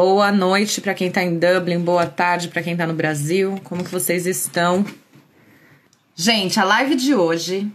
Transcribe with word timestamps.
Boa 0.00 0.30
noite 0.30 0.80
para 0.80 0.94
quem 0.94 1.08
está 1.08 1.24
em 1.24 1.40
Dublin, 1.40 1.80
boa 1.80 2.06
tarde 2.06 2.46
para 2.46 2.62
quem 2.62 2.74
está 2.74 2.86
no 2.86 2.94
Brasil. 2.94 3.60
Como 3.64 3.82
que 3.82 3.90
vocês 3.90 4.26
estão? 4.26 4.86
Gente, 6.14 6.60
a 6.60 6.62
live 6.62 6.94
de 6.94 7.16
hoje 7.16 7.68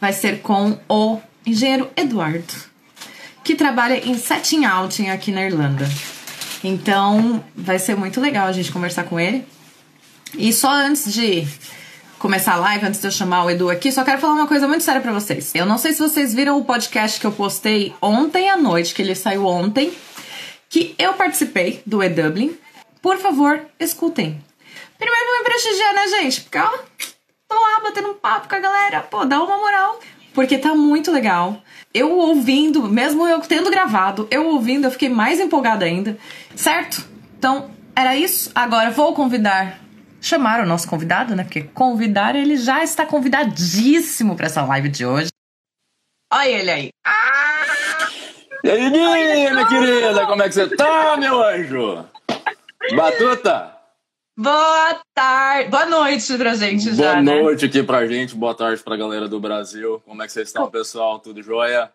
vai 0.00 0.12
ser 0.12 0.40
com 0.40 0.78
o 0.88 1.18
engenheiro 1.44 1.90
Eduardo, 1.96 2.54
que 3.42 3.56
trabalha 3.56 3.96
em 4.08 4.16
setting 4.16 4.66
outing 4.66 5.08
aqui 5.08 5.32
na 5.32 5.46
Irlanda. 5.46 5.84
Então, 6.62 7.42
vai 7.56 7.80
ser 7.80 7.96
muito 7.96 8.20
legal 8.20 8.46
a 8.46 8.52
gente 8.52 8.70
conversar 8.70 9.02
com 9.02 9.18
ele. 9.18 9.44
E 10.34 10.52
só 10.52 10.72
antes 10.72 11.12
de 11.12 11.44
começar 12.20 12.52
a 12.52 12.58
live, 12.58 12.86
antes 12.86 13.00
de 13.00 13.08
eu 13.08 13.10
chamar 13.10 13.44
o 13.44 13.50
Edu 13.50 13.68
aqui, 13.68 13.90
só 13.90 14.04
quero 14.04 14.20
falar 14.20 14.34
uma 14.34 14.46
coisa 14.46 14.68
muito 14.68 14.84
séria 14.84 15.00
para 15.00 15.12
vocês. 15.12 15.52
Eu 15.56 15.66
não 15.66 15.76
sei 15.76 15.92
se 15.92 15.98
vocês 15.98 16.32
viram 16.32 16.56
o 16.56 16.64
podcast 16.64 17.18
que 17.18 17.26
eu 17.26 17.32
postei 17.32 17.92
ontem 18.00 18.48
à 18.48 18.56
noite, 18.56 18.94
que 18.94 19.02
ele 19.02 19.16
saiu 19.16 19.44
ontem, 19.44 19.92
que 20.68 20.94
eu 20.98 21.14
participei 21.14 21.82
do 21.86 22.02
E-Dublin. 22.02 22.56
Por 23.00 23.18
favor, 23.18 23.60
escutem. 23.78 24.42
Primeiro 24.98 25.26
pra 25.26 25.38
me 25.38 25.44
prestigiar, 25.44 25.94
né, 25.94 26.08
gente? 26.08 26.40
Porque, 26.42 26.58
ó, 26.58 26.68
tô 27.48 27.54
lá 27.54 27.80
batendo 27.82 28.08
um 28.10 28.14
papo 28.14 28.48
com 28.48 28.54
a 28.54 28.60
galera. 28.60 29.00
Pô, 29.02 29.24
dá 29.24 29.42
uma 29.42 29.56
moral. 29.56 30.00
Porque 30.34 30.58
tá 30.58 30.74
muito 30.74 31.10
legal. 31.10 31.62
Eu 31.94 32.16
ouvindo, 32.16 32.82
mesmo 32.88 33.26
eu 33.26 33.40
tendo 33.40 33.70
gravado, 33.70 34.28
eu 34.30 34.46
ouvindo, 34.46 34.84
eu 34.84 34.90
fiquei 34.90 35.08
mais 35.08 35.40
empolgada 35.40 35.84
ainda. 35.84 36.18
Certo? 36.54 37.06
Então, 37.38 37.70
era 37.94 38.16
isso. 38.16 38.50
Agora 38.54 38.90
vou 38.90 39.14
convidar 39.14 39.80
chamar 40.20 40.60
o 40.60 40.66
nosso 40.66 40.88
convidado, 40.88 41.34
né? 41.34 41.44
Porque 41.44 41.62
convidar 41.62 42.34
ele 42.34 42.56
já 42.56 42.82
está 42.82 43.06
convidadíssimo 43.06 44.36
para 44.36 44.46
essa 44.46 44.62
live 44.62 44.88
de 44.88 45.06
hoje. 45.06 45.30
Olha 46.32 46.48
ele 46.48 46.70
aí. 46.70 46.88
Ah! 47.06 47.37
E 48.68 48.70
aí, 48.70 48.90
minha 48.90 49.66
querida, 49.66 50.26
como 50.26 50.42
é 50.42 50.46
que 50.46 50.54
você 50.54 50.76
tá, 50.76 51.16
meu 51.16 51.42
anjo? 51.42 52.04
Batuta? 52.94 53.74
Boa 54.38 55.00
tarde, 55.14 55.70
boa 55.70 55.86
noite 55.86 56.36
pra 56.36 56.54
gente 56.54 56.84
boa 56.90 56.94
já, 56.94 57.12
Boa 57.14 57.22
noite 57.22 57.62
né? 57.62 57.68
aqui 57.70 57.82
pra 57.82 58.06
gente, 58.06 58.34
boa 58.34 58.54
tarde 58.54 58.82
pra 58.82 58.94
galera 58.94 59.26
do 59.26 59.40
Brasil. 59.40 60.02
Como 60.04 60.22
é 60.22 60.26
que 60.26 60.32
vocês 60.34 60.48
estão, 60.48 60.70
pessoal? 60.70 61.18
Tudo 61.18 61.42
jóia? 61.42 61.90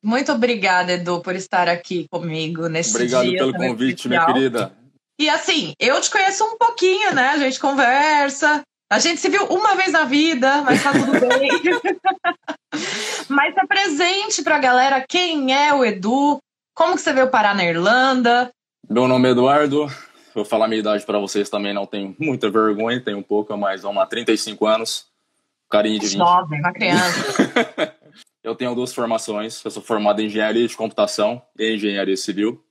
Muito 0.00 0.30
obrigada, 0.30 0.92
Edu, 0.92 1.20
por 1.20 1.34
estar 1.34 1.68
aqui 1.68 2.06
comigo 2.08 2.68
nesse 2.68 2.94
Obrigado 2.94 3.22
dia. 3.24 3.42
Obrigado 3.42 3.58
pelo 3.58 3.72
convite, 3.72 3.98
especial. 4.06 4.24
minha 4.24 4.34
querida. 4.34 4.72
E 5.20 5.28
assim, 5.28 5.72
eu 5.80 6.00
te 6.00 6.10
conheço 6.12 6.44
um 6.44 6.56
pouquinho, 6.56 7.12
né? 7.12 7.30
A 7.30 7.38
gente 7.38 7.58
conversa. 7.58 8.62
A 8.90 8.98
gente 8.98 9.20
se 9.20 9.28
viu 9.28 9.44
uma 9.46 9.76
vez 9.76 9.92
na 9.92 10.04
vida, 10.04 10.62
mas 10.62 10.82
tá 10.82 10.92
tudo 10.92 11.12
bem. 11.12 11.50
mas 13.28 13.54
tá 13.54 13.66
presente 13.66 14.42
pra 14.42 14.58
galera 14.58 15.04
quem 15.06 15.54
é 15.54 15.74
o 15.74 15.84
Edu, 15.84 16.38
como 16.74 16.94
que 16.94 17.02
você 17.02 17.12
veio 17.12 17.30
parar 17.30 17.54
na 17.54 17.64
Irlanda. 17.64 18.50
Meu 18.88 19.06
nome 19.06 19.28
é 19.28 19.32
Eduardo, 19.32 19.86
vou 20.34 20.44
falar 20.44 20.68
minha 20.68 20.80
idade 20.80 21.04
para 21.04 21.18
vocês 21.18 21.50
também, 21.50 21.74
não 21.74 21.84
tenho 21.84 22.16
muita 22.18 22.50
vergonha, 22.50 22.98
tenho 22.98 23.18
um 23.18 23.22
pouco, 23.22 23.54
mas 23.58 23.82
vamos 23.82 23.98
lá, 23.98 24.06
35 24.06 24.66
anos, 24.66 25.06
carinho 25.68 26.00
de 26.00 26.06
20. 26.06 26.16
Jovem, 26.16 26.58
uma 26.58 26.72
criança. 26.72 27.94
eu 28.42 28.54
tenho 28.54 28.74
duas 28.74 28.94
formações, 28.94 29.62
eu 29.62 29.70
sou 29.70 29.82
formado 29.82 30.22
em 30.22 30.26
Engenharia 30.26 30.66
de 30.66 30.74
Computação 30.74 31.42
e 31.58 31.74
Engenharia 31.74 32.16
Civil. 32.16 32.64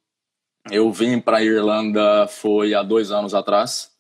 Eu 0.72 0.92
vim 0.92 1.20
para 1.20 1.38
a 1.38 1.44
Irlanda 1.44 2.28
foi 2.28 2.74
há 2.74 2.82
dois 2.82 3.12
anos 3.12 3.36
atrás. 3.36 3.96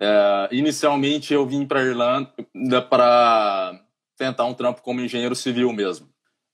É, 0.00 0.48
inicialmente 0.50 1.32
eu 1.32 1.46
vim 1.46 1.66
para 1.66 1.82
Irlanda 1.82 2.82
para 2.88 3.80
tentar 4.16 4.44
um 4.44 4.54
trampo 4.54 4.82
como 4.82 5.00
engenheiro 5.00 5.34
civil 5.34 5.72
mesmo. 5.72 6.08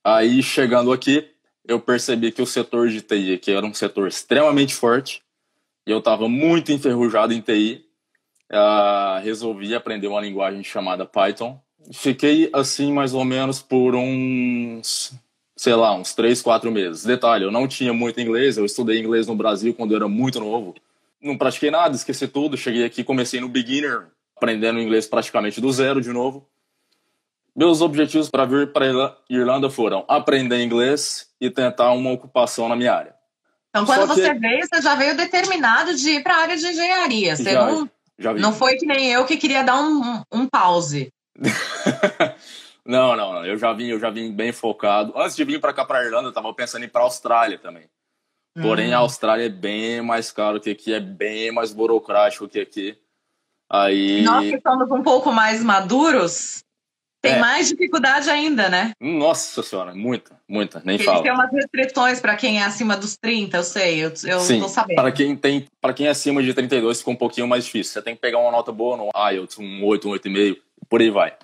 Aí 0.05 0.42
chegando 0.42 0.92
aqui, 0.92 1.29
eu 1.67 1.80
percebi 1.80 2.33
que 2.33 2.42
o 2.42 2.46
setor 2.46 2.89
de 2.89 3.01
TI, 3.01 3.39
que 3.39 3.51
era 3.51 3.64
um 3.64 3.74
setor 3.74 4.08
extremamente 4.08 4.74
forte, 4.74 5.23
e 5.86 5.90
eu 5.90 5.98
estava 5.98 6.29
muito 6.29 6.73
enferrujado 6.73 7.33
em 7.33 7.40
TI, 7.40 7.85
uh, 8.52 9.23
resolvi 9.23 9.74
aprender 9.74 10.07
uma 10.07 10.20
linguagem 10.20 10.62
chamada 10.64 11.05
Python. 11.05 11.61
Fiquei 11.92 12.51
assim 12.52 12.92
mais 12.92 13.14
ou 13.14 13.24
menos 13.24 13.62
por 13.62 13.95
uns 13.95 15.12
sei 15.58 15.74
lá, 15.74 15.92
uns 15.92 16.14
três, 16.14 16.41
quatro 16.41 16.70
meses. 16.70 17.05
Detalhe, 17.05 17.45
eu 17.45 17.51
não 17.51 17.67
tinha 17.67 17.92
muito 17.92 18.20
inglês, 18.20 18.57
eu 18.57 18.64
estudei 18.64 19.01
inglês 19.01 19.27
no 19.27 19.35
Brasil 19.35 19.74
quando 19.74 19.91
eu 19.91 19.96
era 19.96 20.08
muito 20.08 20.39
novo. 20.39 20.74
Não 21.20 21.36
pratiquei 21.36 21.70
nada, 21.70 21.95
esqueci 21.95 22.29
tudo. 22.29 22.56
Cheguei 22.56 22.84
aqui, 22.84 23.02
comecei 23.02 23.40
no 23.40 23.48
beginner, 23.48 24.08
aprendendo 24.36 24.80
inglês 24.80 25.06
praticamente 25.06 25.61
do 25.61 25.73
zero 25.73 26.01
de 26.01 26.11
novo. 26.11 26.48
Meus 27.55 27.80
objetivos 27.80 28.30
para 28.30 28.45
vir 28.45 28.73
para 28.73 29.17
Irlanda 29.29 29.68
foram 29.68 30.05
aprender 30.06 30.62
inglês 30.62 31.29
e 31.40 31.51
tentar 31.51 31.92
uma 31.92 32.12
ocupação 32.12 32.68
na 32.68 32.77
minha 32.77 32.95
área. 32.95 33.14
Então, 33.70 33.84
quando 33.84 34.06
Só 34.06 34.14
você 34.14 34.33
que... 34.33 34.39
veio, 34.39 34.61
você 34.67 34.80
já 34.80 34.95
veio 34.95 35.17
determinado 35.17 35.95
de 35.95 36.11
ir 36.11 36.23
para 36.23 36.34
a 36.34 36.42
área 36.42 36.56
de 36.56 36.67
engenharia. 36.67 37.36
Você 37.36 37.52
já, 37.52 37.67
não, 37.67 37.90
já 38.18 38.35
não 38.35 38.52
foi 38.52 38.77
que 38.77 38.86
nem 38.86 39.11
eu 39.11 39.24
que 39.24 39.36
queria 39.36 39.62
dar 39.62 39.80
um, 39.80 40.23
um 40.33 40.46
pause. 40.46 41.12
Não, 42.89 43.14
não, 43.14 43.35
não. 43.35 43.45
Eu 43.45 43.58
já 43.58 43.70
vim, 43.74 43.89
eu 43.89 44.00
já 44.00 44.08
vim 44.08 44.33
bem 44.33 44.50
focado. 44.50 45.12
Antes 45.14 45.36
de 45.36 45.45
vir 45.45 45.61
para 45.61 45.74
cá 45.74 45.85
para 45.85 46.02
Irlanda, 46.02 46.30
eu 46.30 46.33
tava 46.33 46.55
pensando 46.55 46.85
em 46.85 46.86
ir 46.86 46.90
para 46.90 47.02
Austrália 47.02 47.58
também. 47.58 47.85
Porém, 48.61 48.92
a 48.92 49.01
hum. 49.01 49.02
Austrália 49.02 49.46
é 49.46 49.48
bem 49.48 50.01
mais 50.02 50.33
caro 50.33 50.61
que 50.61 50.70
aqui, 50.70 50.92
é 50.92 51.01
bem 51.01 51.52
mais 51.52 51.73
burocrático 51.73 52.48
que 52.48 52.61
aqui. 52.61 52.98
Aí. 53.70 54.23
Nós 54.23 54.51
que 54.51 54.61
somos 54.61 54.91
um 54.91 55.02
pouco 55.02 55.30
mais 55.30 55.63
maduros, 55.63 56.64
tem 57.20 57.33
é. 57.33 57.39
mais 57.39 57.68
dificuldade 57.68 58.30
ainda, 58.30 58.68
né? 58.68 58.92
Nossa 59.01 59.63
senhora, 59.63 59.92
muita, 59.95 60.41
muita, 60.48 60.80
nem 60.85 60.98
fala. 60.98 61.23
Tem 61.23 61.33
umas 61.33 61.51
restrições 61.51 62.20
para 62.20 62.36
quem 62.36 62.61
é 62.61 62.64
acima 62.64 62.97
dos 62.97 63.17
30, 63.17 63.57
eu 63.57 63.63
sei, 63.64 63.98
eu, 64.05 64.13
eu 64.24 64.41
Sim, 64.41 64.61
tô 64.61 64.68
sabendo. 64.68 64.97
Para 64.97 65.11
quem 65.11 65.36
tem, 65.36 65.67
para 65.80 65.92
quem 65.92 66.07
é 66.07 66.11
acima 66.11 66.42
de 66.42 66.55
32 66.55 66.98
fica 66.98 67.11
um 67.11 67.17
pouquinho 67.17 67.48
mais 67.48 67.64
difícil. 67.64 67.92
Você 67.92 68.02
tem 68.02 68.14
que 68.14 68.20
pegar 68.20 68.39
uma 68.39 68.52
nota 68.52 68.70
boa 68.70 68.97
no 68.97 69.11
IELTS, 69.33 69.58
um 69.58 69.85
8, 69.85 70.08
um 70.08 70.13
8,5, 70.13 70.57
por 70.89 71.01
aí 71.01 71.11
vai. 71.11 71.35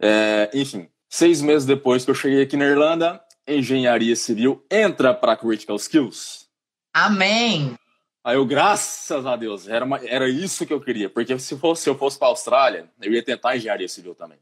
É, 0.00 0.50
enfim, 0.52 0.88
seis 1.08 1.40
meses 1.40 1.64
depois 1.64 2.04
que 2.04 2.10
eu 2.10 2.14
cheguei 2.14 2.42
aqui 2.42 2.56
na 2.56 2.64
Irlanda, 2.64 3.20
engenharia 3.46 4.14
civil 4.16 4.64
entra 4.70 5.12
para 5.14 5.36
Critical 5.36 5.76
Skills. 5.76 6.46
Amém! 6.92 7.76
Aí 8.24 8.36
eu, 8.36 8.46
graças 8.46 9.26
a 9.26 9.34
Deus, 9.34 9.66
era, 9.66 9.84
uma, 9.84 9.98
era 10.06 10.28
isso 10.28 10.64
que 10.64 10.72
eu 10.72 10.80
queria, 10.80 11.10
porque 11.10 11.36
se, 11.38 11.58
fosse, 11.58 11.82
se 11.82 11.90
eu 11.90 11.98
fosse 11.98 12.16
para 12.16 12.28
a 12.28 12.30
Austrália, 12.30 12.88
eu 13.00 13.12
ia 13.12 13.22
tentar 13.22 13.56
engenharia 13.56 13.88
civil 13.88 14.14
também. 14.14 14.38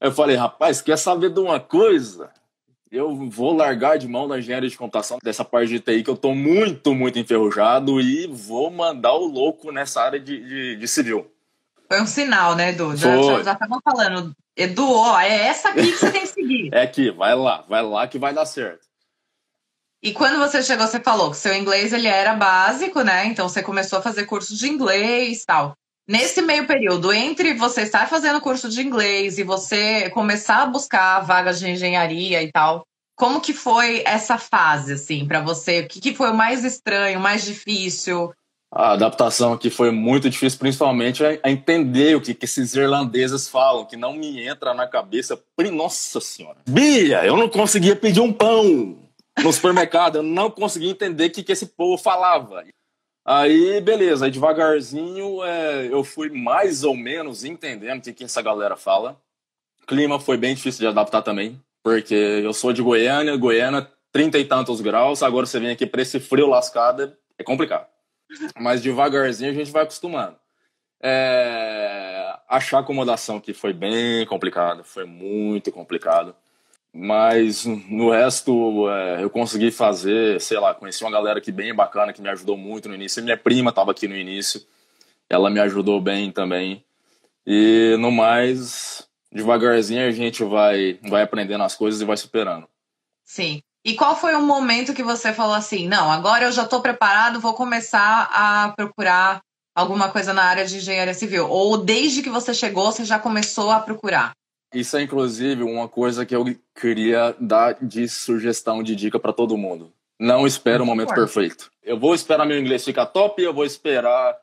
Eu 0.00 0.12
falei, 0.12 0.36
rapaz, 0.36 0.80
quer 0.80 0.96
saber 0.96 1.30
de 1.30 1.40
uma 1.40 1.58
coisa? 1.58 2.30
Eu 2.90 3.14
vou 3.28 3.54
largar 3.54 3.98
de 3.98 4.06
mão 4.06 4.28
da 4.28 4.38
engenharia 4.38 4.68
de 4.68 4.76
computação, 4.76 5.18
dessa 5.22 5.44
parte 5.44 5.68
de 5.68 5.80
TI 5.80 6.04
que 6.04 6.10
eu 6.10 6.16
tô 6.16 6.34
muito, 6.34 6.94
muito 6.94 7.18
enferrujado 7.18 8.00
e 8.00 8.28
vou 8.28 8.70
mandar 8.70 9.14
o 9.14 9.26
louco 9.26 9.72
nessa 9.72 10.02
área 10.02 10.18
de, 10.18 10.42
de, 10.44 10.76
de 10.76 10.88
civil. 10.88 11.30
Foi 11.88 12.00
um 12.00 12.06
sinal, 12.06 12.54
né, 12.54 12.70
Edu? 12.70 12.96
Já, 12.96 13.42
já 13.42 13.52
estavam 13.52 13.80
falando, 13.82 14.34
Edu, 14.56 14.90
ó, 14.90 15.18
é 15.20 15.46
essa 15.46 15.70
aqui 15.70 15.92
que 15.92 15.98
você 15.98 16.10
tem 16.10 16.20
que 16.22 16.26
seguir. 16.28 16.70
é 16.74 16.82
aqui, 16.82 17.10
vai 17.10 17.34
lá, 17.34 17.64
vai 17.68 17.82
lá 17.82 18.06
que 18.06 18.18
vai 18.18 18.34
dar 18.34 18.46
certo. 18.46 18.86
E 20.02 20.12
quando 20.12 20.38
você 20.38 20.62
chegou, 20.62 20.86
você 20.86 20.98
falou 20.98 21.30
que 21.30 21.36
seu 21.36 21.54
inglês 21.54 21.92
ele 21.92 22.08
era 22.08 22.34
básico, 22.34 23.02
né? 23.02 23.26
Então 23.26 23.48
você 23.48 23.62
começou 23.62 23.98
a 23.98 24.02
fazer 24.02 24.24
curso 24.24 24.56
de 24.56 24.66
inglês 24.66 25.44
tal. 25.44 25.74
Nesse 26.08 26.42
meio 26.42 26.66
período, 26.66 27.12
entre 27.12 27.54
você 27.54 27.82
estar 27.82 28.08
fazendo 28.08 28.40
curso 28.40 28.68
de 28.68 28.80
inglês 28.80 29.38
e 29.38 29.44
você 29.44 30.08
começar 30.10 30.62
a 30.62 30.66
buscar 30.66 31.20
vagas 31.20 31.60
de 31.60 31.70
engenharia 31.70 32.42
e 32.42 32.50
tal, 32.50 32.84
como 33.14 33.40
que 33.40 33.52
foi 33.52 34.02
essa 34.06 34.38
fase, 34.38 34.94
assim, 34.94 35.28
para 35.28 35.42
você? 35.42 35.80
O 35.80 35.88
que, 35.88 36.00
que 36.00 36.14
foi 36.14 36.30
o 36.30 36.34
mais 36.34 36.64
estranho, 36.64 37.18
o 37.18 37.22
mais 37.22 37.44
difícil? 37.44 38.32
A 38.72 38.92
adaptação 38.92 39.52
aqui 39.52 39.68
foi 39.68 39.90
muito 39.90 40.30
difícil, 40.30 40.58
principalmente 40.58 41.24
a 41.24 41.50
entender 41.50 42.16
o 42.16 42.20
que, 42.20 42.32
que 42.32 42.44
esses 42.44 42.74
irlandeses 42.74 43.48
falam, 43.48 43.84
que 43.84 43.96
não 43.96 44.12
me 44.12 44.46
entra 44.46 44.72
na 44.72 44.86
cabeça. 44.86 45.40
Nossa 45.72 46.20
senhora. 46.20 46.58
Bia, 46.68 47.24
eu 47.24 47.36
não 47.36 47.48
conseguia 47.48 47.96
pedir 47.96 48.20
um 48.20 48.32
pão 48.32 48.96
no 49.42 49.52
supermercado, 49.52 50.16
eu 50.16 50.22
não 50.22 50.50
conseguia 50.50 50.90
entender 50.90 51.26
o 51.26 51.30
que, 51.30 51.42
que 51.42 51.52
esse 51.52 51.66
povo 51.66 52.00
falava. 52.00 52.64
Aí, 53.24 53.80
beleza, 53.80 54.24
aí 54.24 54.30
devagarzinho 54.30 55.42
é, 55.42 55.86
eu 55.86 56.02
fui 56.04 56.30
mais 56.30 56.84
ou 56.84 56.96
menos 56.96 57.44
entendendo 57.44 57.98
o 57.98 58.02
que, 58.02 58.12
que 58.12 58.24
essa 58.24 58.40
galera 58.40 58.76
fala. 58.76 59.20
Clima 59.86 60.20
foi 60.20 60.36
bem 60.36 60.54
difícil 60.54 60.80
de 60.80 60.86
adaptar 60.86 61.22
também, 61.22 61.60
porque 61.82 62.14
eu 62.14 62.52
sou 62.52 62.72
de 62.72 62.82
Goiânia, 62.82 63.36
Goiânia, 63.36 63.88
trinta 64.12 64.38
e 64.38 64.44
tantos 64.44 64.80
graus, 64.80 65.22
agora 65.22 65.44
você 65.44 65.58
vem 65.58 65.70
aqui 65.70 65.86
para 65.86 66.02
esse 66.02 66.20
frio 66.20 66.48
lascado, 66.48 67.12
é 67.36 67.42
complicado. 67.42 67.86
Mas 68.58 68.82
devagarzinho 68.82 69.50
a 69.50 69.54
gente 69.54 69.70
vai 69.70 69.82
acostumando. 69.82 70.36
É... 71.02 72.36
Achar 72.48 72.80
acomodação 72.80 73.36
aqui 73.36 73.54
foi 73.54 73.72
bem 73.72 74.26
complicado, 74.26 74.84
foi 74.84 75.04
muito 75.04 75.70
complicado. 75.72 76.34
Mas 76.92 77.64
no 77.64 78.10
resto 78.10 78.88
é, 78.90 79.22
eu 79.22 79.30
consegui 79.30 79.70
fazer, 79.70 80.40
sei 80.40 80.58
lá, 80.58 80.74
conheci 80.74 81.04
uma 81.04 81.10
galera 81.12 81.38
aqui 81.38 81.52
bem 81.52 81.72
bacana 81.72 82.12
que 82.12 82.20
me 82.20 82.28
ajudou 82.28 82.56
muito 82.56 82.88
no 82.88 82.94
início. 82.96 83.22
Minha 83.22 83.36
prima 83.36 83.70
estava 83.70 83.92
aqui 83.92 84.08
no 84.08 84.16
início, 84.16 84.60
ela 85.28 85.48
me 85.48 85.60
ajudou 85.60 86.00
bem 86.00 86.32
também. 86.32 86.84
E 87.46 87.96
no 88.00 88.10
mais, 88.10 89.08
devagarzinho 89.32 90.06
a 90.06 90.10
gente 90.10 90.42
vai, 90.42 90.98
vai 91.08 91.22
aprendendo 91.22 91.62
as 91.62 91.76
coisas 91.76 92.00
e 92.00 92.04
vai 92.04 92.16
superando. 92.16 92.66
Sim. 93.24 93.62
E 93.84 93.94
qual 93.94 94.14
foi 94.14 94.34
o 94.34 94.42
momento 94.42 94.94
que 94.94 95.02
você 95.02 95.32
falou 95.32 95.54
assim: 95.54 95.88
não, 95.88 96.10
agora 96.10 96.44
eu 96.44 96.52
já 96.52 96.64
estou 96.64 96.80
preparado, 96.80 97.40
vou 97.40 97.54
começar 97.54 98.28
a 98.32 98.72
procurar 98.76 99.40
alguma 99.74 100.10
coisa 100.10 100.32
na 100.32 100.42
área 100.42 100.66
de 100.66 100.76
engenharia 100.76 101.14
civil? 101.14 101.48
Ou 101.48 101.78
desde 101.78 102.22
que 102.22 102.28
você 102.28 102.52
chegou, 102.52 102.92
você 102.92 103.04
já 103.04 103.18
começou 103.18 103.70
a 103.70 103.80
procurar? 103.80 104.32
Isso 104.72 104.96
é, 104.96 105.02
inclusive, 105.02 105.62
uma 105.64 105.88
coisa 105.88 106.24
que 106.24 106.36
eu 106.36 106.44
queria 106.80 107.34
dar 107.40 107.74
de 107.82 108.08
sugestão, 108.08 108.82
de 108.82 108.94
dica 108.94 109.18
para 109.18 109.32
todo 109.32 109.56
mundo. 109.56 109.92
Não 110.18 110.46
espera 110.46 110.82
o 110.82 110.86
momento 110.86 111.14
perfeito. 111.14 111.70
Eu 111.82 111.98
vou 111.98 112.14
esperar 112.14 112.46
meu 112.46 112.58
inglês 112.58 112.84
ficar 112.84 113.06
top, 113.06 113.42
eu 113.42 113.54
vou 113.54 113.64
esperar 113.64 114.36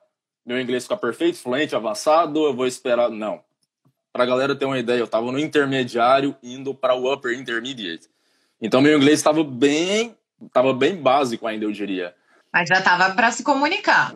meu 0.45 0.59
inglês 0.59 0.83
ficar 0.83 0.97
perfeito, 0.97 1.37
fluente, 1.37 1.75
avançado, 1.75 2.45
eu 2.45 2.53
vou 2.53 2.65
esperar. 2.65 3.09
Não. 3.09 3.41
Para 4.11 4.23
a 4.23 4.27
galera 4.27 4.55
ter 4.55 4.65
uma 4.65 4.79
ideia, 4.79 4.99
eu 4.99 5.05
estava 5.05 5.31
no 5.31 5.37
intermediário 5.37 6.35
indo 6.41 6.73
para 6.73 6.95
o 6.95 7.13
upper 7.13 7.37
intermediate. 7.37 8.09
Então 8.61 8.81
meu 8.81 8.97
inglês 8.97 9.19
estava 9.19 9.43
bem, 9.43 10.15
estava 10.41 10.73
bem 10.73 10.95
básico 10.95 11.45
ainda, 11.47 11.65
eu 11.65 11.71
diria. 11.71 12.15
Mas 12.51 12.69
já 12.69 12.79
estava 12.79 13.13
para 13.13 13.31
se 13.31 13.43
comunicar. 13.43 14.13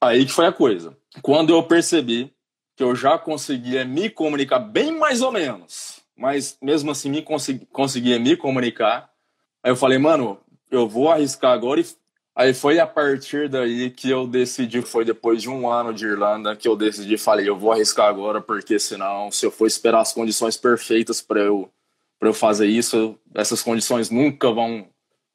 Aí 0.00 0.24
que 0.24 0.32
foi 0.32 0.46
a 0.46 0.52
coisa. 0.52 0.96
Quando 1.22 1.50
eu 1.50 1.62
percebi 1.62 2.32
que 2.76 2.82
eu 2.82 2.94
já 2.94 3.18
conseguia 3.18 3.84
me 3.84 4.08
comunicar 4.08 4.58
bem 4.58 4.96
mais 4.98 5.20
ou 5.20 5.32
menos, 5.32 6.00
mas 6.16 6.56
mesmo 6.62 6.90
assim 6.90 7.10
me 7.10 7.22
consegui, 7.22 7.66
conseguia 7.66 8.18
me 8.18 8.36
comunicar, 8.36 9.10
aí 9.62 9.70
eu 9.70 9.76
falei, 9.76 9.98
mano, 9.98 10.38
eu 10.70 10.88
vou 10.88 11.10
arriscar 11.10 11.52
agora 11.52 11.80
e 11.80 11.84
Aí 12.34 12.54
foi 12.54 12.78
a 12.78 12.86
partir 12.86 13.48
daí 13.48 13.90
que 13.90 14.08
eu 14.08 14.26
decidi, 14.26 14.80
foi 14.80 15.04
depois 15.04 15.42
de 15.42 15.50
um 15.50 15.68
ano 15.68 15.92
de 15.92 16.06
Irlanda, 16.06 16.54
que 16.56 16.68
eu 16.68 16.76
decidi, 16.76 17.18
falei, 17.18 17.48
eu 17.48 17.58
vou 17.58 17.72
arriscar 17.72 18.08
agora, 18.08 18.40
porque 18.40 18.78
senão, 18.78 19.30
se 19.30 19.44
eu 19.44 19.50
for 19.50 19.66
esperar 19.66 20.00
as 20.00 20.12
condições 20.12 20.56
perfeitas 20.56 21.20
para 21.20 21.40
eu, 21.40 21.70
eu 22.28 22.34
fazer 22.34 22.66
isso, 22.66 23.18
essas 23.34 23.62
condições 23.62 24.10
nunca 24.10 24.50
vão. 24.50 24.86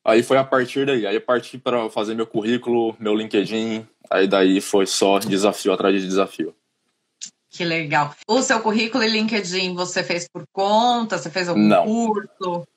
Aí 0.04 0.22
foi 0.22 0.38
a 0.38 0.44
partir 0.44 0.86
daí, 0.86 1.08
aí 1.08 1.20
parti 1.20 1.58
para 1.58 1.90
fazer 1.90 2.14
meu 2.14 2.28
currículo, 2.28 2.96
meu 3.00 3.16
LinkedIn, 3.16 3.86
aí 4.10 4.28
daí 4.28 4.62
foi 4.62 4.86
só 4.86 5.18
desafio 5.18 5.74
atrás 5.74 6.00
de 6.00 6.08
desafio. 6.08 6.54
Que 7.50 7.64
legal. 7.64 8.14
O 8.28 8.42
seu 8.42 8.60
currículo 8.60 9.04
e 9.04 9.08
LinkedIn 9.08 9.74
você 9.74 10.04
fez 10.04 10.28
por 10.28 10.44
conta? 10.52 11.18
Você 11.18 11.30
fez 11.30 11.48
algum 11.48 11.62
Não. 11.62 11.86
curso? 11.86 12.68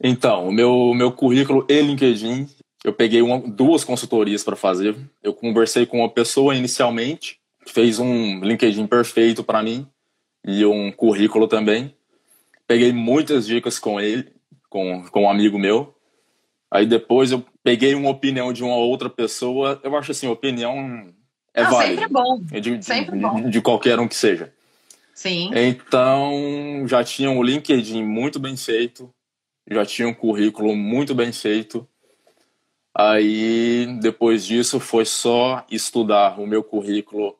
Então, 0.00 0.46
o 0.48 0.52
meu, 0.52 0.92
meu 0.94 1.10
currículo 1.10 1.64
e 1.68 1.80
LinkedIn 1.80 2.46
eu 2.86 2.92
peguei 2.92 3.20
uma, 3.20 3.40
duas 3.40 3.82
consultorias 3.82 4.44
para 4.44 4.54
fazer. 4.54 4.96
Eu 5.20 5.34
conversei 5.34 5.86
com 5.86 5.98
uma 5.98 6.08
pessoa 6.08 6.54
inicialmente, 6.54 7.40
que 7.64 7.72
fez 7.72 7.98
um 7.98 8.38
LinkedIn 8.38 8.86
perfeito 8.86 9.42
para 9.42 9.60
mim 9.60 9.84
e 10.46 10.64
um 10.64 10.92
currículo 10.92 11.48
também. 11.48 11.92
Peguei 12.66 12.92
muitas 12.92 13.46
dicas 13.46 13.78
com 13.78 14.00
ele, 14.00 14.32
com, 14.68 15.04
com 15.10 15.22
um 15.24 15.30
amigo 15.30 15.58
meu. 15.58 15.94
Aí 16.70 16.84
depois 16.84 17.30
eu 17.30 17.44
peguei 17.62 17.94
uma 17.94 18.10
opinião 18.10 18.52
de 18.52 18.64
uma 18.64 18.76
outra 18.76 19.08
pessoa. 19.08 19.80
Eu 19.82 19.96
acho 19.96 20.10
assim, 20.10 20.26
opinião 20.26 21.12
é 21.54 21.62
Não, 21.62 21.70
válida. 21.70 22.02
Sempre 22.02 22.04
é 22.04 22.08
bom. 22.08 22.40
De, 22.42 22.84
sempre 22.84 23.16
de, 23.16 23.22
bom. 23.22 23.34
De, 23.42 23.50
de 23.50 23.60
qualquer 23.60 23.98
um 23.98 24.08
que 24.08 24.14
seja. 24.14 24.52
Sim. 25.14 25.50
Então, 25.54 26.84
já 26.86 27.02
tinha 27.02 27.30
um 27.30 27.42
LinkedIn 27.42 28.04
muito 28.04 28.38
bem 28.38 28.54
feito, 28.54 29.08
já 29.66 29.86
tinha 29.86 30.06
um 30.06 30.12
currículo 30.12 30.76
muito 30.76 31.14
bem 31.14 31.32
feito. 31.32 31.88
Aí, 32.94 33.86
depois 34.00 34.44
disso, 34.44 34.78
foi 34.78 35.06
só 35.06 35.64
estudar 35.70 36.38
o 36.38 36.46
meu 36.46 36.62
currículo. 36.62 37.34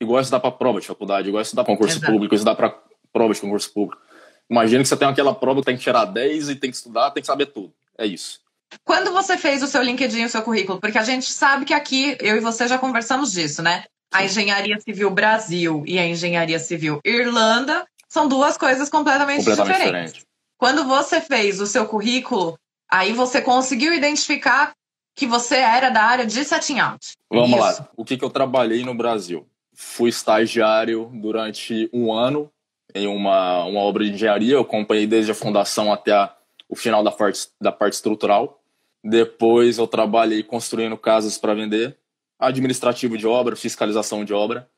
Igual 0.00 0.20
estudar 0.20 0.40
para 0.40 0.50
prova 0.50 0.80
de 0.80 0.86
faculdade, 0.86 1.28
igual 1.28 1.42
estudar 1.42 1.62
para 1.62 1.74
concurso 1.74 1.98
Exato. 1.98 2.12
público, 2.12 2.34
estudar 2.34 2.56
para 2.56 2.76
prova 3.12 3.34
de 3.34 3.40
concurso 3.40 3.72
público. 3.72 4.02
Imagina 4.50 4.82
que 4.82 4.88
você 4.88 4.96
tem 4.96 5.08
aquela 5.08 5.34
prova 5.34 5.60
que 5.60 5.66
tem 5.66 5.76
que 5.76 5.82
tirar 5.82 6.04
10 6.04 6.50
e 6.50 6.56
tem 6.56 6.70
que 6.70 6.76
estudar, 6.76 7.10
tem 7.10 7.22
que 7.22 7.26
saber 7.26 7.46
tudo. 7.46 7.72
É 7.96 8.04
isso. 8.04 8.40
Quando 8.84 9.12
você 9.12 9.36
fez 9.36 9.62
o 9.62 9.66
seu 9.66 9.82
LinkedIn, 9.82 10.24
o 10.24 10.28
seu 10.28 10.42
currículo? 10.42 10.80
Porque 10.80 10.98
a 10.98 11.04
gente 11.04 11.26
sabe 11.26 11.64
que 11.64 11.74
aqui, 11.74 12.16
eu 12.20 12.36
e 12.36 12.40
você 12.40 12.68
já 12.68 12.78
conversamos 12.78 13.32
disso, 13.32 13.62
né? 13.62 13.84
A 14.12 14.24
engenharia 14.24 14.78
civil 14.80 15.10
Brasil 15.10 15.84
e 15.86 15.98
a 15.98 16.06
engenharia 16.06 16.58
civil 16.58 17.00
Irlanda 17.04 17.86
são 18.08 18.26
duas 18.26 18.58
coisas 18.58 18.88
completamente, 18.88 19.38
completamente 19.38 19.76
diferentes. 19.76 20.12
Diferente. 20.12 20.26
Quando 20.58 20.84
você 20.84 21.20
fez 21.20 21.60
o 21.60 21.66
seu 21.66 21.86
currículo, 21.86 22.58
Aí 22.90 23.12
você 23.12 23.40
conseguiu 23.40 23.94
identificar 23.94 24.72
que 25.14 25.26
você 25.26 25.56
era 25.56 25.90
da 25.90 26.02
área 26.02 26.26
de 26.26 26.44
setting 26.44 26.80
out. 26.80 27.14
Vamos 27.30 27.50
Isso. 27.50 27.58
lá. 27.60 27.88
O 27.96 28.04
que, 28.04 28.16
que 28.16 28.24
eu 28.24 28.30
trabalhei 28.30 28.84
no 28.84 28.94
Brasil? 28.94 29.46
Fui 29.72 30.10
estagiário 30.10 31.08
durante 31.14 31.88
um 31.92 32.12
ano 32.12 32.50
em 32.94 33.06
uma, 33.06 33.64
uma 33.64 33.80
obra 33.80 34.04
de 34.04 34.12
engenharia. 34.12 34.54
Eu 34.54 34.60
acompanhei 34.60 35.06
desde 35.06 35.30
a 35.30 35.34
fundação 35.34 35.92
até 35.92 36.12
a, 36.12 36.34
o 36.68 36.76
final 36.76 37.02
da 37.02 37.10
parte, 37.10 37.48
da 37.60 37.72
parte 37.72 37.94
estrutural. 37.94 38.60
Depois 39.02 39.78
eu 39.78 39.86
trabalhei 39.86 40.42
construindo 40.42 40.96
casas 40.96 41.38
para 41.38 41.54
vender, 41.54 41.96
administrativo 42.38 43.16
de 43.16 43.26
obra, 43.26 43.56
fiscalização 43.56 44.24
de 44.24 44.32
obra. 44.32 44.68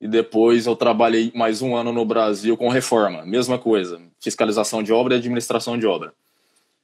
E 0.00 0.08
depois 0.08 0.66
eu 0.66 0.74
trabalhei 0.74 1.30
mais 1.34 1.62
um 1.62 1.76
ano 1.76 1.92
no 1.92 2.04
Brasil 2.04 2.56
com 2.56 2.68
reforma, 2.68 3.24
mesma 3.24 3.58
coisa, 3.58 4.00
fiscalização 4.18 4.82
de 4.82 4.92
obra 4.92 5.14
e 5.14 5.18
administração 5.18 5.78
de 5.78 5.86
obra. 5.86 6.12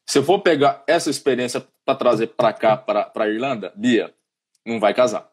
Se 0.06 0.18
eu 0.18 0.22
for 0.22 0.38
pegar 0.38 0.82
essa 0.86 1.10
experiência 1.10 1.66
para 1.84 1.94
trazer 1.94 2.28
para 2.28 2.52
cá, 2.52 2.76
para 2.76 3.10
a 3.14 3.28
Irlanda, 3.28 3.72
Bia, 3.74 4.14
não 4.64 4.78
vai 4.78 4.94
casar. 4.94 5.28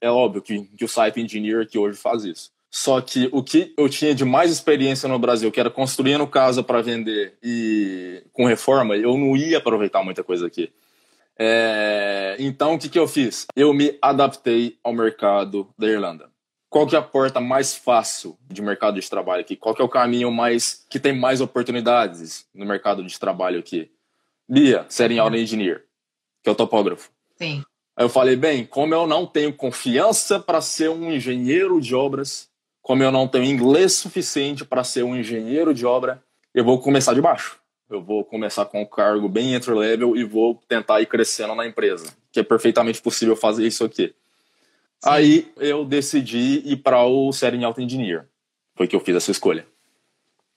É 0.00 0.10
óbvio 0.10 0.42
que, 0.42 0.64
que 0.76 0.84
o 0.84 0.88
site 0.88 1.20
engineer 1.20 1.66
que 1.66 1.78
hoje 1.78 1.96
faz 1.96 2.24
isso. 2.24 2.52
Só 2.76 3.00
que 3.00 3.28
o 3.30 3.40
que 3.40 3.72
eu 3.78 3.88
tinha 3.88 4.12
de 4.12 4.24
mais 4.24 4.50
experiência 4.50 5.08
no 5.08 5.16
Brasil, 5.16 5.52
que 5.52 5.60
era 5.60 5.70
construindo 5.70 6.26
casa 6.26 6.60
para 6.60 6.82
vender 6.82 7.38
e 7.40 8.24
com 8.32 8.46
reforma, 8.46 8.96
eu 8.96 9.16
não 9.16 9.36
ia 9.36 9.58
aproveitar 9.58 10.02
muita 10.02 10.24
coisa 10.24 10.48
aqui. 10.48 10.72
É... 11.38 12.34
Então, 12.36 12.74
o 12.74 12.78
que, 12.78 12.88
que 12.88 12.98
eu 12.98 13.06
fiz? 13.06 13.46
Eu 13.54 13.72
me 13.72 13.96
adaptei 14.02 14.76
ao 14.82 14.92
mercado 14.92 15.72
da 15.78 15.86
Irlanda. 15.86 16.28
Qual 16.68 16.84
que 16.84 16.96
é 16.96 16.98
a 16.98 17.02
porta 17.02 17.40
mais 17.40 17.76
fácil 17.76 18.36
de 18.50 18.60
mercado 18.60 18.98
de 18.98 19.08
trabalho 19.08 19.42
aqui? 19.42 19.54
Qual 19.54 19.72
que 19.72 19.80
é 19.80 19.84
o 19.84 19.88
caminho 19.88 20.32
mais 20.32 20.84
que 20.90 20.98
tem 20.98 21.16
mais 21.16 21.40
oportunidades 21.40 22.44
no 22.52 22.66
mercado 22.66 23.04
de 23.04 23.20
trabalho 23.20 23.60
aqui? 23.60 23.88
Bia, 24.48 24.84
Setting 24.88 25.20
Out 25.20 25.36
Engineer, 25.36 25.84
que 26.42 26.48
é 26.48 26.52
o 26.52 26.56
topógrafo. 26.56 27.08
Sim. 27.38 27.62
Aí 27.96 28.04
eu 28.04 28.08
falei, 28.08 28.34
bem, 28.34 28.66
como 28.66 28.92
eu 28.92 29.06
não 29.06 29.24
tenho 29.24 29.52
confiança 29.52 30.40
para 30.40 30.60
ser 30.60 30.90
um 30.90 31.12
engenheiro 31.12 31.80
de 31.80 31.94
obras, 31.94 32.52
como 32.84 33.02
eu 33.02 33.10
não 33.10 33.26
tenho 33.26 33.46
inglês 33.46 33.94
suficiente 33.94 34.62
para 34.62 34.84
ser 34.84 35.02
um 35.04 35.16
engenheiro 35.16 35.72
de 35.72 35.86
obra, 35.86 36.22
eu 36.54 36.62
vou 36.62 36.78
começar 36.78 37.14
de 37.14 37.22
baixo. 37.22 37.58
Eu 37.88 38.02
vou 38.02 38.22
começar 38.22 38.66
com 38.66 38.82
um 38.82 38.84
cargo 38.84 39.26
bem 39.26 39.54
entry 39.54 39.72
level 39.72 40.14
e 40.14 40.22
vou 40.22 40.60
tentar 40.68 41.00
ir 41.00 41.06
crescendo 41.06 41.54
na 41.54 41.66
empresa, 41.66 42.12
que 42.30 42.40
é 42.40 42.42
perfeitamente 42.42 43.00
possível 43.00 43.34
fazer 43.34 43.66
isso 43.66 43.84
aqui. 43.84 44.14
Sim. 45.02 45.10
Aí 45.10 45.52
eu 45.56 45.82
decidi 45.86 46.60
ir 46.62 46.76
para 46.76 47.02
o 47.06 47.30
Out 47.64 47.82
Engineer. 47.82 48.26
Foi 48.76 48.86
que 48.86 48.94
eu 48.94 49.00
fiz 49.00 49.16
essa 49.16 49.30
escolha. 49.30 49.66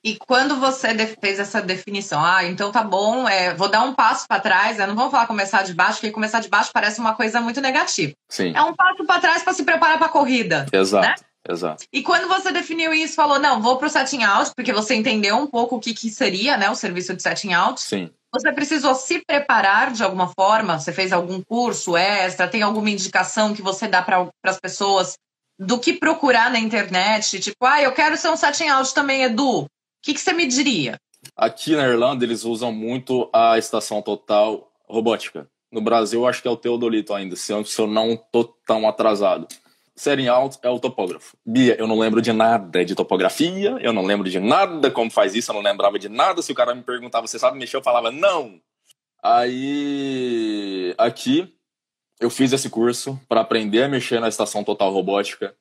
E 0.04 0.18
quando 0.18 0.58
você 0.58 0.96
fez 1.22 1.40
essa 1.40 1.62
definição, 1.62 2.24
ah, 2.24 2.44
então 2.44 2.74
tá 2.74 2.84
bom, 2.84 3.28
é, 3.28 3.54
vou 3.56 3.70
dar 3.70 3.84
um 3.84 3.94
passo 3.94 4.28
para 4.28 4.42
trás, 4.42 4.78
né? 4.78 4.86
não 4.86 4.96
vamos 4.96 5.12
falar 5.12 5.28
começar 5.28 5.64
de 5.64 5.74
baixo, 5.74 6.00
porque 6.00 6.12
começar 6.12 6.42
de 6.42 6.50
baixo 6.50 6.72
parece 6.74 7.00
uma 7.00 7.16
coisa 7.16 7.40
muito 7.40 7.62
negativa. 7.62 8.14
Sim. 8.28 8.52
É 8.54 8.62
um 8.62 8.76
passo 8.76 9.06
para 9.06 9.22
trás 9.22 9.44
para 9.44 9.54
se 9.54 9.64
preparar 9.64 9.98
para 9.98 10.08
a 10.08 10.10
corrida. 10.10 10.66
Exato. 10.74 11.08
Né? 11.08 11.16
Exato. 11.48 11.86
E 11.92 12.02
quando 12.02 12.28
você 12.28 12.52
definiu 12.52 12.94
isso, 12.94 13.16
falou, 13.16 13.40
não, 13.40 13.62
vou 13.62 13.78
para 13.78 13.88
o 13.88 13.90
setting 13.90 14.24
out, 14.24 14.52
porque 14.56 14.74
você 14.74 14.96
entendeu 14.96 15.38
um 15.38 15.48
pouco 15.48 15.78
o 15.78 15.80
que, 15.80 15.94
que 15.94 16.10
seria 16.10 16.58
né, 16.58 16.70
o 16.70 16.76
serviço 16.76 17.16
de 17.16 17.22
setting 17.22 17.54
out. 17.54 17.82
Sim. 17.82 18.10
Você 18.34 18.52
precisou 18.52 18.94
se 18.94 19.24
preparar 19.26 19.92
de 19.92 20.04
alguma 20.04 20.28
forma? 20.28 20.80
Você 20.80 20.92
fez 20.92 21.14
algum 21.14 21.42
curso 21.42 21.96
extra? 21.96 22.48
Tem 22.48 22.62
alguma 22.62 22.90
indicação 22.90 23.54
que 23.54 23.62
você 23.62 23.88
dá 23.88 24.02
para 24.02 24.30
as 24.44 24.60
pessoas 24.60 25.18
do 25.58 25.80
que 25.80 25.94
procurar 25.94 26.52
na 26.52 26.60
internet? 26.60 27.40
Tipo, 27.40 27.66
ah, 27.66 27.82
eu 27.82 27.94
quero 27.94 28.18
ser 28.18 28.30
um 28.30 28.38
setting 28.38 28.68
out 28.68 28.94
também, 28.94 29.24
Edu 29.24 29.68
que, 30.08 30.14
que 30.14 30.22
você 30.22 30.32
me 30.32 30.48
diria? 30.48 30.98
Aqui 31.36 31.76
na 31.76 31.86
Irlanda, 31.86 32.24
eles 32.24 32.46
usam 32.46 32.72
muito 32.72 33.30
a 33.34 33.58
estação 33.58 34.02
total 34.02 34.72
robótica. 34.88 35.50
No 35.70 35.82
Brasil, 35.82 36.26
acho 36.26 36.42
que 36.42 36.48
é 36.48 36.52
o 36.52 36.56
Teodolito 36.56 37.14
ainda, 37.14 37.36
se 37.36 37.52
eu, 37.52 37.66
se 37.66 37.80
eu 37.80 37.88
não 37.88 38.16
tô 38.16 38.46
tão 38.66 38.88
atrasado. 38.88 39.48
Setting 39.98 40.28
out 40.28 40.60
é 40.62 40.70
o 40.70 40.80
topógrafo. 40.80 41.36
Bia, 41.44 41.76
eu 41.80 41.88
não 41.88 41.98
lembro 41.98 42.22
de 42.22 42.32
nada 42.32 42.86
de 42.86 42.94
topografia, 42.94 43.78
eu 43.82 43.92
não 43.92 44.06
lembro 44.06 44.30
de 44.30 44.40
nada 44.40 44.92
como 44.92 45.10
faz 45.10 45.34
isso, 45.34 45.50
eu 45.50 45.56
não 45.56 45.62
lembrava 45.62 45.98
de 45.98 46.08
nada. 46.08 46.40
Se 46.44 46.52
o 46.52 46.56
cara 46.56 46.76
me 46.76 46.84
perguntava, 46.84 47.26
você 47.26 47.40
sabe 47.40 47.58
mexer? 47.58 47.78
Eu 47.78 47.84
falava, 47.84 48.12
não. 48.12 48.62
Aí, 49.24 50.94
aqui, 51.00 51.52
eu 52.20 52.30
fiz 52.30 52.54
esse 52.54 52.70
curso 52.70 53.20
para 53.28 53.42
aprender 53.42 53.82
a 53.82 53.90
mexer 53.90 54.20
na 54.20 54.28
estação 54.28 54.64
total 54.64 54.94
robótica. 54.94 55.56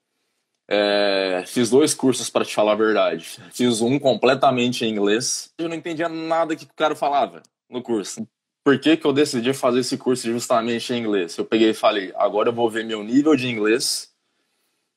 É, 0.68 1.42
fiz 1.46 1.70
dois 1.70 1.94
cursos 1.94 2.28
para 2.28 2.44
te 2.44 2.54
falar 2.54 2.72
a 2.72 2.76
verdade. 2.76 3.38
Fiz 3.52 3.80
um 3.80 3.98
completamente 3.98 4.84
em 4.84 4.90
inglês. 4.90 5.50
Eu 5.56 5.66
não 5.66 5.76
entendia 5.76 6.10
nada 6.10 6.54
que 6.54 6.64
o 6.64 6.74
cara 6.76 6.94
falava 6.94 7.42
no 7.70 7.80
curso. 7.80 8.28
Por 8.62 8.78
que, 8.78 8.98
que 8.98 9.06
eu 9.06 9.14
decidi 9.14 9.54
fazer 9.54 9.80
esse 9.80 9.96
curso 9.96 10.26
justamente 10.30 10.92
em 10.92 10.98
inglês? 10.98 11.38
Eu 11.38 11.44
peguei 11.46 11.70
e 11.70 11.74
falei: 11.74 12.12
agora 12.16 12.50
eu 12.50 12.52
vou 12.52 12.68
ver 12.68 12.84
meu 12.84 13.02
nível 13.02 13.34
de 13.34 13.48
inglês 13.48 14.14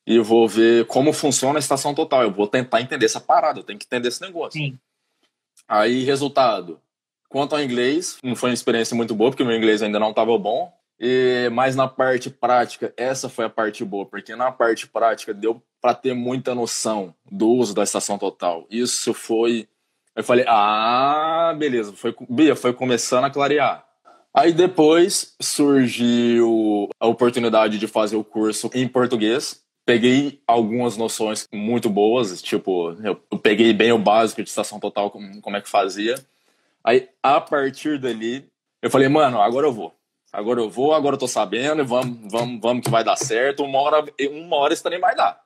e 0.09 0.19
vou 0.19 0.47
ver 0.47 0.85
como 0.87 1.13
funciona 1.13 1.57
a 1.57 1.61
estação 1.61 1.93
total. 1.93 2.23
Eu 2.23 2.31
vou 2.31 2.47
tentar 2.47 2.81
entender 2.81 3.05
essa 3.05 3.21
parada, 3.21 3.59
eu 3.59 3.63
tenho 3.63 3.77
que 3.77 3.85
entender 3.85 4.07
esse 4.07 4.21
negócio. 4.21 4.59
Sim. 4.59 4.77
Aí, 5.67 6.03
resultado: 6.03 6.81
Quanto 7.29 7.55
ao 7.55 7.61
inglês, 7.61 8.17
não 8.23 8.35
foi 8.35 8.49
uma 8.49 8.55
experiência 8.55 8.95
muito 8.95 9.13
boa, 9.13 9.29
porque 9.29 9.43
meu 9.43 9.55
inglês 9.55 9.83
ainda 9.83 9.99
não 9.99 10.09
estava 10.09 10.35
bom. 10.35 10.73
E, 10.99 11.47
mas 11.53 11.75
na 11.75 11.87
parte 11.87 12.29
prática, 12.29 12.91
essa 12.97 13.29
foi 13.29 13.45
a 13.45 13.49
parte 13.49 13.85
boa, 13.85 14.05
porque 14.05 14.35
na 14.35 14.51
parte 14.51 14.87
prática 14.87 15.31
deu 15.31 15.61
para 15.79 15.93
ter 15.93 16.13
muita 16.13 16.55
noção 16.55 17.13
do 17.31 17.47
uso 17.49 17.75
da 17.75 17.83
estação 17.83 18.17
total. 18.17 18.65
Isso 18.69 19.13
foi. 19.13 19.67
Eu 20.15 20.23
falei, 20.23 20.43
ah, 20.47 21.55
beleza, 21.57 21.93
foi, 21.93 22.13
Bia, 22.27 22.55
foi 22.55 22.73
começando 22.73 23.25
a 23.25 23.29
clarear. 23.29 23.85
Aí 24.33 24.51
depois 24.51 25.35
surgiu 25.39 26.89
a 26.99 27.07
oportunidade 27.07 27.77
de 27.77 27.87
fazer 27.87 28.15
o 28.15 28.23
curso 28.23 28.71
em 28.73 28.87
português. 28.87 29.63
Peguei 29.89 30.39
algumas 30.45 30.95
noções 30.97 31.47
muito 31.51 31.89
boas, 31.89 32.39
tipo, 32.43 32.95
eu 33.03 33.15
peguei 33.39 33.73
bem 33.73 33.91
o 33.91 33.97
básico 33.97 34.43
de 34.43 34.47
estação 34.47 34.79
total, 34.79 35.09
como 35.09 35.57
é 35.57 35.61
que 35.61 35.67
fazia. 35.67 36.13
Aí, 36.83 37.09
a 37.23 37.41
partir 37.41 37.97
dali, 37.97 38.47
eu 38.83 38.91
falei, 38.91 39.09
mano, 39.09 39.41
agora 39.41 39.65
eu 39.65 39.73
vou. 39.73 39.95
Agora 40.31 40.61
eu 40.61 40.69
vou, 40.69 40.93
agora 40.93 41.15
eu 41.15 41.19
tô 41.19 41.27
sabendo, 41.27 41.83
vamos, 41.83 42.31
vamos, 42.31 42.61
vamos 42.61 42.83
que 42.83 42.89
vai 42.91 43.03
dar 43.03 43.15
certo. 43.15 43.63
Uma 43.63 43.79
hora, 43.79 44.05
uma 44.29 44.57
hora 44.57 44.75
isso 44.75 44.83
também 44.83 44.99
vai 44.99 45.15
dar. 45.15 45.41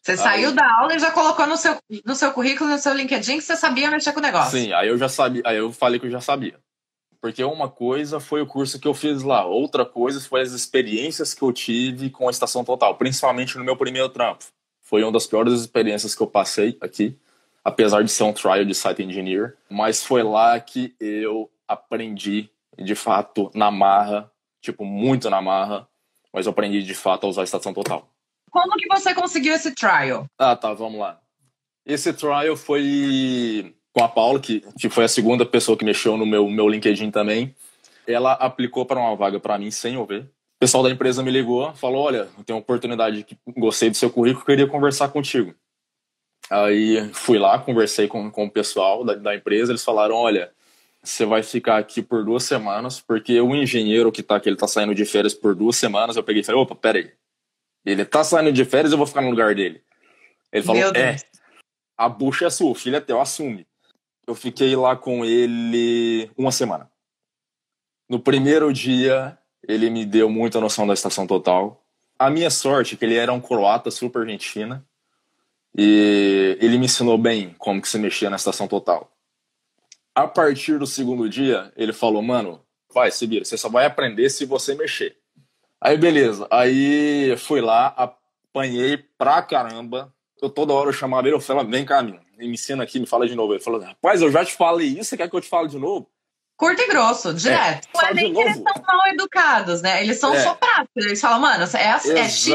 Você 0.00 0.12
aí, 0.12 0.16
saiu 0.16 0.52
da 0.52 0.78
aula 0.78 0.94
e 0.94 1.00
já 1.00 1.10
colocou 1.10 1.44
no 1.48 1.56
seu, 1.56 1.76
no 2.06 2.14
seu 2.14 2.30
currículo, 2.30 2.70
no 2.70 2.78
seu 2.78 2.94
LinkedIn, 2.94 3.38
que 3.38 3.42
você 3.42 3.56
sabia 3.56 3.90
mexer 3.90 4.12
com 4.12 4.20
o 4.20 4.22
negócio. 4.22 4.60
Sim, 4.60 4.72
aí 4.74 4.86
eu 4.86 4.96
já 4.96 5.08
sabia, 5.08 5.42
aí 5.44 5.56
eu 5.56 5.72
falei 5.72 5.98
que 5.98 6.06
eu 6.06 6.10
já 6.10 6.20
sabia. 6.20 6.54
Porque 7.20 7.44
uma 7.44 7.68
coisa 7.68 8.18
foi 8.18 8.40
o 8.40 8.46
curso 8.46 8.80
que 8.80 8.88
eu 8.88 8.94
fiz 8.94 9.22
lá, 9.22 9.44
outra 9.44 9.84
coisa 9.84 10.20
foi 10.20 10.40
as 10.40 10.52
experiências 10.52 11.34
que 11.34 11.42
eu 11.42 11.52
tive 11.52 12.08
com 12.08 12.26
a 12.26 12.30
estação 12.30 12.64
total, 12.64 12.94
principalmente 12.96 13.58
no 13.58 13.64
meu 13.64 13.76
primeiro 13.76 14.08
trampo. 14.08 14.44
Foi 14.80 15.02
uma 15.02 15.12
das 15.12 15.26
piores 15.26 15.52
experiências 15.52 16.14
que 16.14 16.22
eu 16.22 16.26
passei 16.26 16.78
aqui, 16.80 17.18
apesar 17.62 18.02
de 18.02 18.10
ser 18.10 18.22
um 18.22 18.32
trial 18.32 18.64
de 18.64 18.74
site 18.74 19.02
engineer, 19.02 19.56
mas 19.68 20.02
foi 20.02 20.22
lá 20.22 20.58
que 20.58 20.94
eu 20.98 21.50
aprendi 21.68 22.48
de 22.78 22.94
fato 22.94 23.50
na 23.54 23.70
marra, 23.70 24.32
tipo 24.62 24.84
muito 24.84 25.28
na 25.28 25.42
marra, 25.42 25.86
mas 26.32 26.46
eu 26.46 26.52
aprendi 26.52 26.82
de 26.82 26.94
fato 26.94 27.26
a 27.26 27.28
usar 27.28 27.42
a 27.42 27.44
estação 27.44 27.74
total. 27.74 28.08
Como 28.50 28.76
que 28.76 28.88
você 28.88 29.14
conseguiu 29.14 29.54
esse 29.54 29.74
trial? 29.74 30.26
Ah, 30.38 30.56
tá, 30.56 30.72
vamos 30.72 30.98
lá. 30.98 31.20
Esse 31.84 32.12
trial 32.12 32.56
foi 32.56 33.74
com 33.92 34.04
a 34.04 34.08
Paula, 34.08 34.40
que, 34.40 34.60
que 34.78 34.88
foi 34.88 35.04
a 35.04 35.08
segunda 35.08 35.44
pessoa 35.44 35.76
que 35.76 35.84
mexeu 35.84 36.16
no 36.16 36.26
meu, 36.26 36.48
meu 36.48 36.68
LinkedIn 36.68 37.10
também. 37.10 37.54
Ela 38.06 38.32
aplicou 38.32 38.86
para 38.86 39.00
uma 39.00 39.16
vaga 39.16 39.38
para 39.38 39.58
mim 39.58 39.70
sem 39.70 39.94
eu 39.94 40.06
ver. 40.06 40.22
O 40.22 40.58
pessoal 40.60 40.82
da 40.82 40.90
empresa 40.90 41.22
me 41.22 41.30
ligou, 41.30 41.72
falou: 41.74 42.04
Olha, 42.04 42.28
eu 42.36 42.44
tenho 42.44 42.56
uma 42.56 42.62
oportunidade 42.62 43.24
que 43.24 43.36
gostei 43.56 43.90
do 43.90 43.96
seu 43.96 44.10
currículo, 44.10 44.44
queria 44.44 44.66
conversar 44.66 45.08
contigo. 45.08 45.54
Aí 46.50 47.08
fui 47.12 47.38
lá, 47.38 47.58
conversei 47.58 48.08
com, 48.08 48.30
com 48.30 48.44
o 48.44 48.50
pessoal 48.50 49.04
da, 49.04 49.14
da 49.14 49.34
empresa, 49.34 49.72
eles 49.72 49.84
falaram: 49.84 50.14
Olha, 50.14 50.52
você 51.02 51.24
vai 51.24 51.42
ficar 51.42 51.78
aqui 51.78 52.02
por 52.02 52.24
duas 52.24 52.44
semanas, 52.44 53.00
porque 53.00 53.40
o 53.40 53.54
engenheiro 53.54 54.12
que 54.12 54.22
tá 54.22 54.36
aqui, 54.36 54.48
ele 54.48 54.56
tá 54.56 54.66
saindo 54.66 54.94
de 54.94 55.04
férias 55.04 55.34
por 55.34 55.54
duas 55.54 55.76
semanas. 55.76 56.16
Eu 56.16 56.22
peguei 56.22 56.42
e 56.42 56.44
falei: 56.44 56.60
Opa, 56.60 56.74
peraí. 56.74 57.10
Ele 57.84 58.04
tá 58.04 58.22
saindo 58.22 58.52
de 58.52 58.64
férias, 58.64 58.92
eu 58.92 58.98
vou 58.98 59.06
ficar 59.06 59.22
no 59.22 59.30
lugar 59.30 59.54
dele. 59.54 59.82
Ele 60.52 60.62
falou: 60.62 60.82
É, 60.94 61.16
a 61.96 62.08
bucha 62.08 62.46
é 62.46 62.50
sua, 62.50 62.70
o 62.70 62.74
filho 62.74 62.96
é 62.96 63.00
teu, 63.00 63.20
assume. 63.20 63.66
Eu 64.30 64.34
fiquei 64.36 64.76
lá 64.76 64.94
com 64.94 65.24
ele 65.24 66.30
uma 66.38 66.52
semana. 66.52 66.88
No 68.08 68.20
primeiro 68.20 68.72
dia, 68.72 69.36
ele 69.66 69.90
me 69.90 70.06
deu 70.06 70.30
muita 70.30 70.60
noção 70.60 70.86
da 70.86 70.94
estação 70.94 71.26
total. 71.26 71.84
A 72.16 72.30
minha 72.30 72.48
sorte 72.48 72.94
é 72.94 72.96
que 72.96 73.04
ele 73.04 73.16
era 73.16 73.32
um 73.32 73.40
croata 73.40 73.90
super 73.90 74.24
gente 74.24 74.48
fina. 74.48 74.86
E 75.76 76.56
ele 76.60 76.78
me 76.78 76.84
ensinou 76.84 77.18
bem 77.18 77.56
como 77.58 77.82
que 77.82 77.88
se 77.88 77.98
mexia 77.98 78.30
na 78.30 78.36
estação 78.36 78.68
total. 78.68 79.10
A 80.14 80.28
partir 80.28 80.78
do 80.78 80.86
segundo 80.86 81.28
dia, 81.28 81.72
ele 81.74 81.92
falou, 81.92 82.22
mano, 82.22 82.64
vai, 82.94 83.10
se 83.10 83.26
vira, 83.26 83.44
você 83.44 83.58
só 83.58 83.68
vai 83.68 83.84
aprender 83.84 84.30
se 84.30 84.44
você 84.44 84.76
mexer. 84.76 85.16
Aí, 85.80 85.98
beleza. 85.98 86.46
Aí, 86.52 87.34
fui 87.36 87.60
lá, 87.60 87.88
apanhei 87.96 88.96
pra 88.96 89.42
caramba. 89.42 90.14
Eu 90.40 90.48
toda 90.48 90.72
hora 90.72 90.90
eu 90.90 90.92
chamava 90.92 91.26
ele, 91.26 91.34
eu 91.34 91.40
falava, 91.40 91.68
vem 91.68 91.84
cá, 91.84 92.00
menino 92.00 92.29
me 92.48 92.54
ensina 92.54 92.82
aqui, 92.82 92.98
me 92.98 93.06
fala 93.06 93.28
de 93.28 93.34
novo. 93.34 93.52
Ele 93.52 93.62
falou, 93.62 93.80
rapaz, 93.80 94.22
eu 94.22 94.30
já 94.30 94.44
te 94.44 94.52
falei 94.54 94.88
isso, 94.88 95.10
você 95.10 95.16
quer 95.16 95.28
que 95.28 95.36
eu 95.36 95.40
te 95.40 95.48
fale 95.48 95.68
de 95.68 95.78
novo? 95.78 96.08
Curto 96.56 96.82
e 96.82 96.88
grosso, 96.88 97.32
direto. 97.32 97.88
É, 97.88 98.02
não 98.02 98.08
é 98.08 98.14
nem 98.14 98.34
que 98.34 98.40
eles 98.40 98.56
são 98.56 98.64
mal 98.64 99.08
educados, 99.08 99.80
né? 99.80 100.02
Eles 100.02 100.18
são 100.18 100.34
é. 100.34 100.40
só 100.40 100.54
práticos. 100.54 101.06
Eles 101.06 101.20
falam, 101.20 101.40
mano, 101.40 101.64
é, 101.74 102.18
é 102.18 102.28
X, 102.28 102.52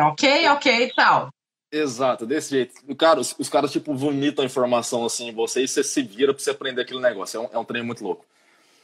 ok, 0.00 0.48
ok, 0.50 0.92
tal. 0.94 1.30
Exato, 1.72 2.24
desse 2.24 2.50
jeito. 2.50 2.74
Cara, 2.94 3.18
os, 3.18 3.34
os 3.36 3.48
caras, 3.48 3.72
tipo, 3.72 3.92
vomitam 3.92 4.44
a 4.44 4.46
informação 4.46 5.04
assim 5.04 5.30
em 5.30 5.34
você 5.34 5.64
e 5.64 5.68
você 5.68 5.82
se 5.82 6.00
vira 6.02 6.32
pra 6.32 6.40
você 6.40 6.50
aprender 6.50 6.82
aquele 6.82 7.00
negócio. 7.00 7.38
É 7.38 7.40
um, 7.40 7.48
é 7.54 7.58
um 7.58 7.64
trem 7.64 7.82
muito 7.82 8.04
louco. 8.04 8.24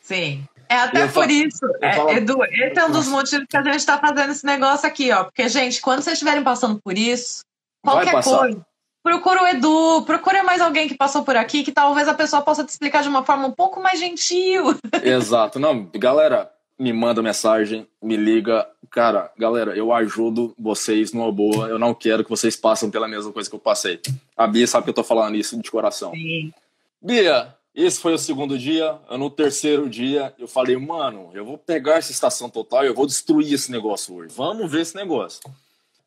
Sim. 0.02 0.44
É 0.68 0.74
até 0.74 1.06
por 1.06 1.12
falo, 1.12 1.30
isso, 1.30 1.66
é, 1.80 1.92
falo, 1.92 2.10
Edu, 2.10 2.44
esse 2.44 2.78
é 2.78 2.84
um 2.84 2.90
dos 2.90 3.06
motivos 3.06 3.46
que 3.48 3.56
a 3.56 3.62
gente 3.62 3.86
tá 3.86 3.98
fazendo 3.98 4.32
esse 4.32 4.44
negócio 4.44 4.88
aqui, 4.88 5.12
ó. 5.12 5.22
Porque, 5.22 5.48
gente, 5.48 5.80
quando 5.80 6.02
vocês 6.02 6.14
estiverem 6.14 6.42
passando 6.42 6.80
por 6.82 6.98
isso, 6.98 7.44
qualquer 7.82 8.12
coisa, 8.24 8.66
procura 9.02 9.42
o 9.42 9.46
Edu, 9.46 10.02
procura 10.02 10.42
mais 10.42 10.60
alguém 10.60 10.88
que 10.88 10.94
passou 10.94 11.22
por 11.22 11.36
aqui, 11.36 11.62
que 11.62 11.72
talvez 11.72 12.08
a 12.08 12.14
pessoa 12.14 12.42
possa 12.42 12.64
te 12.64 12.68
explicar 12.68 13.02
de 13.02 13.08
uma 13.08 13.24
forma 13.24 13.46
um 13.46 13.52
pouco 13.52 13.80
mais 13.80 13.98
gentil. 13.98 14.76
Exato. 15.02 15.58
Não, 15.58 15.88
galera, 15.94 16.50
me 16.78 16.92
manda 16.92 17.22
mensagem, 17.22 17.86
me 18.02 18.16
liga. 18.16 18.66
Cara, 18.90 19.30
galera, 19.36 19.76
eu 19.76 19.92
ajudo 19.92 20.54
vocês 20.58 21.12
numa 21.12 21.30
boa. 21.30 21.68
Eu 21.68 21.78
não 21.78 21.94
quero 21.94 22.24
que 22.24 22.30
vocês 22.30 22.56
passem 22.56 22.90
pela 22.90 23.06
mesma 23.06 23.32
coisa 23.32 23.48
que 23.48 23.54
eu 23.54 23.60
passei. 23.60 24.00
A 24.36 24.46
Bia 24.46 24.66
sabe 24.66 24.84
que 24.84 24.90
eu 24.90 24.94
tô 24.94 25.04
falando 25.04 25.36
isso 25.36 25.60
de 25.60 25.70
coração. 25.70 26.12
Sim. 26.12 26.52
Bia, 27.00 27.54
esse 27.74 28.00
foi 28.00 28.14
o 28.14 28.18
segundo 28.18 28.58
dia. 28.58 28.98
No 29.10 29.30
terceiro 29.30 29.88
dia, 29.88 30.34
eu 30.38 30.48
falei, 30.48 30.76
mano, 30.76 31.30
eu 31.34 31.44
vou 31.44 31.56
pegar 31.56 31.98
essa 31.98 32.12
estação 32.12 32.50
total 32.50 32.84
e 32.84 32.88
eu 32.88 32.94
vou 32.94 33.06
destruir 33.06 33.52
esse 33.52 33.70
negócio 33.70 34.14
hoje. 34.14 34.34
Vamos 34.34 34.70
ver 34.70 34.80
esse 34.80 34.96
negócio. 34.96 35.40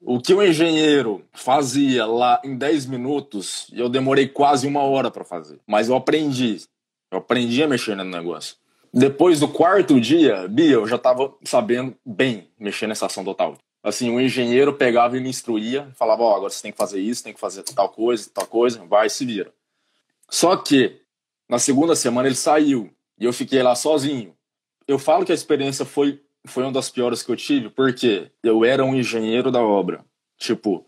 O 0.06 0.20
que 0.20 0.34
o 0.34 0.44
engenheiro 0.44 1.24
fazia 1.32 2.06
lá 2.06 2.42
em 2.44 2.58
10 2.58 2.88
minutos, 2.88 3.68
eu 3.72 3.88
demorei 3.88 4.28
quase 4.28 4.68
uma 4.68 4.82
hora 4.82 5.10
para 5.10 5.24
fazer. 5.24 5.60
Mas 5.66 5.88
eu 5.88 5.96
aprendi. 5.96 6.62
Eu 7.10 7.20
aprendi 7.20 7.64
a 7.64 7.68
mexer 7.68 7.96
no 7.96 8.04
negócio. 8.04 8.58
Depois 8.94 9.40
do 9.40 9.48
quarto 9.48 10.00
dia, 10.02 10.48
Bia, 10.48 10.74
eu 10.74 10.88
já 10.88 10.98
estava 10.98 11.34
sabendo 11.46 11.96
bem 12.06 12.50
mexer 12.60 12.86
nessa 12.86 13.06
ação 13.06 13.24
total. 13.24 13.58
Assim, 13.82 14.10
o 14.10 14.20
engenheiro 14.20 14.74
pegava 14.74 15.18
e 15.18 15.22
me 15.22 15.30
instruía, 15.30 15.90
falava: 15.96 16.24
Ó, 16.24 16.32
oh, 16.32 16.36
agora 16.36 16.50
você 16.50 16.62
tem 16.62 16.72
que 16.72 16.78
fazer 16.78 17.00
isso, 17.00 17.24
tem 17.24 17.34
que 17.34 17.40
fazer 17.40 17.64
tal 17.64 17.90
coisa, 17.90 18.30
tal 18.34 18.46
coisa, 18.46 18.84
vai, 18.86 19.10
se 19.10 19.26
vira. 19.26 19.54
Só 20.30 20.56
que, 20.58 21.02
na 21.48 21.60
segunda 21.60 21.96
semana, 21.96 22.28
ele 22.28 22.36
saiu 22.36 22.90
e 23.18 23.26
eu 23.26 23.34
fiquei 23.34 23.64
lá 23.64 23.74
sozinho. 23.74 24.36
Eu 24.88 25.00
falo 25.00 25.26
que 25.26 25.32
a 25.32 25.36
experiência 25.36 25.86
foi 25.86 26.22
foi 26.46 26.64
uma 26.64 26.72
das 26.72 26.90
piores 26.90 27.24
que 27.24 27.32
eu 27.32 27.36
tive, 27.36 27.70
porque 27.70 28.32
eu 28.44 28.66
era 28.66 28.84
um 28.84 28.96
engenheiro 28.96 29.52
da 29.52 29.62
obra. 29.62 30.04
Tipo, 30.38 30.86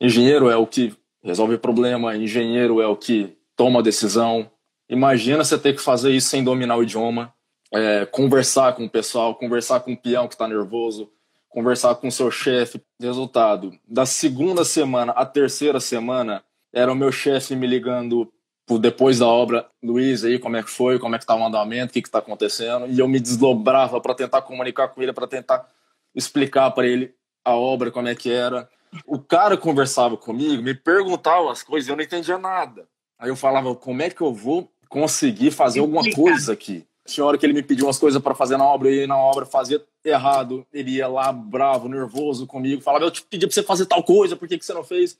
engenheiro 0.00 0.50
é 0.50 0.56
o 0.56 0.66
que 0.66 0.94
resolve 1.22 1.58
problema, 1.58 2.16
engenheiro 2.16 2.80
é 2.80 2.86
o 2.86 2.96
que 2.96 3.36
toma 3.56 3.82
decisão. 3.82 4.50
Imagina 4.88 5.44
você 5.44 5.58
ter 5.58 5.74
que 5.74 5.82
fazer 5.82 6.12
isso 6.12 6.28
sem 6.28 6.42
dominar 6.42 6.76
o 6.76 6.82
idioma, 6.82 7.32
é, 7.72 8.06
conversar 8.06 8.74
com 8.74 8.84
o 8.84 8.90
pessoal, 8.90 9.34
conversar 9.34 9.80
com 9.80 9.92
o 9.92 9.96
peão 9.96 10.28
que 10.28 10.34
está 10.34 10.46
nervoso, 10.46 11.10
conversar 11.48 11.94
com 11.96 12.08
o 12.08 12.12
seu 12.12 12.30
chefe. 12.30 12.80
Resultado, 13.00 13.72
da 13.86 14.06
segunda 14.06 14.64
semana 14.64 15.12
à 15.12 15.24
terceira 15.24 15.80
semana, 15.80 16.44
era 16.72 16.92
o 16.92 16.96
meu 16.96 17.10
chefe 17.10 17.56
me 17.56 17.66
ligando 17.66 18.30
depois 18.78 19.20
da 19.20 19.26
obra, 19.26 19.66
Luiz, 19.82 20.24
aí 20.24 20.38
como 20.38 20.56
é 20.56 20.62
que 20.62 20.70
foi, 20.70 20.98
como 20.98 21.14
é 21.14 21.18
que 21.18 21.26
tá 21.26 21.36
o 21.36 21.46
andamento, 21.46 21.90
o 21.90 21.92
que 21.92 22.02
que 22.02 22.10
tá 22.10 22.18
acontecendo, 22.18 22.86
e 22.88 22.98
eu 22.98 23.06
me 23.06 23.20
desdobrava 23.20 24.00
para 24.00 24.14
tentar 24.14 24.42
comunicar 24.42 24.88
com 24.88 25.00
ele, 25.00 25.12
para 25.12 25.28
tentar 25.28 25.68
explicar 26.14 26.70
para 26.72 26.86
ele 26.86 27.14
a 27.44 27.54
obra, 27.54 27.92
como 27.92 28.08
é 28.08 28.14
que 28.14 28.30
era. 28.30 28.68
O 29.06 29.20
cara 29.20 29.56
conversava 29.56 30.16
comigo, 30.16 30.62
me 30.62 30.74
perguntava 30.74 31.52
as 31.52 31.62
coisas, 31.62 31.88
eu 31.88 31.94
não 31.94 32.02
entendia 32.02 32.38
nada. 32.38 32.88
Aí 33.18 33.28
eu 33.28 33.36
falava, 33.36 33.74
como 33.74 34.02
é 34.02 34.10
que 34.10 34.20
eu 34.20 34.34
vou 34.34 34.68
conseguir 34.88 35.52
fazer 35.52 35.78
alguma 35.78 36.02
coisa 36.12 36.52
aqui? 36.52 36.84
Tinha 37.06 37.24
hora 37.24 37.38
que 37.38 37.46
ele 37.46 37.52
me 37.52 37.62
pediu 37.62 37.86
umas 37.86 37.98
coisas 37.98 38.20
para 38.20 38.34
fazer 38.34 38.56
na 38.56 38.64
obra, 38.64 38.90
e 38.90 39.06
na 39.06 39.16
obra 39.16 39.46
fazia 39.46 39.80
errado, 40.04 40.66
ele 40.72 40.96
ia 40.96 41.06
lá 41.06 41.32
bravo, 41.32 41.88
nervoso 41.88 42.48
comigo, 42.48 42.82
falava, 42.82 43.04
eu 43.04 43.10
te 43.12 43.22
pedi 43.22 43.46
para 43.46 43.54
você 43.54 43.62
fazer 43.62 43.86
tal 43.86 44.02
coisa, 44.02 44.34
por 44.34 44.48
que, 44.48 44.58
que 44.58 44.64
você 44.64 44.74
não 44.74 44.82
fez? 44.82 45.16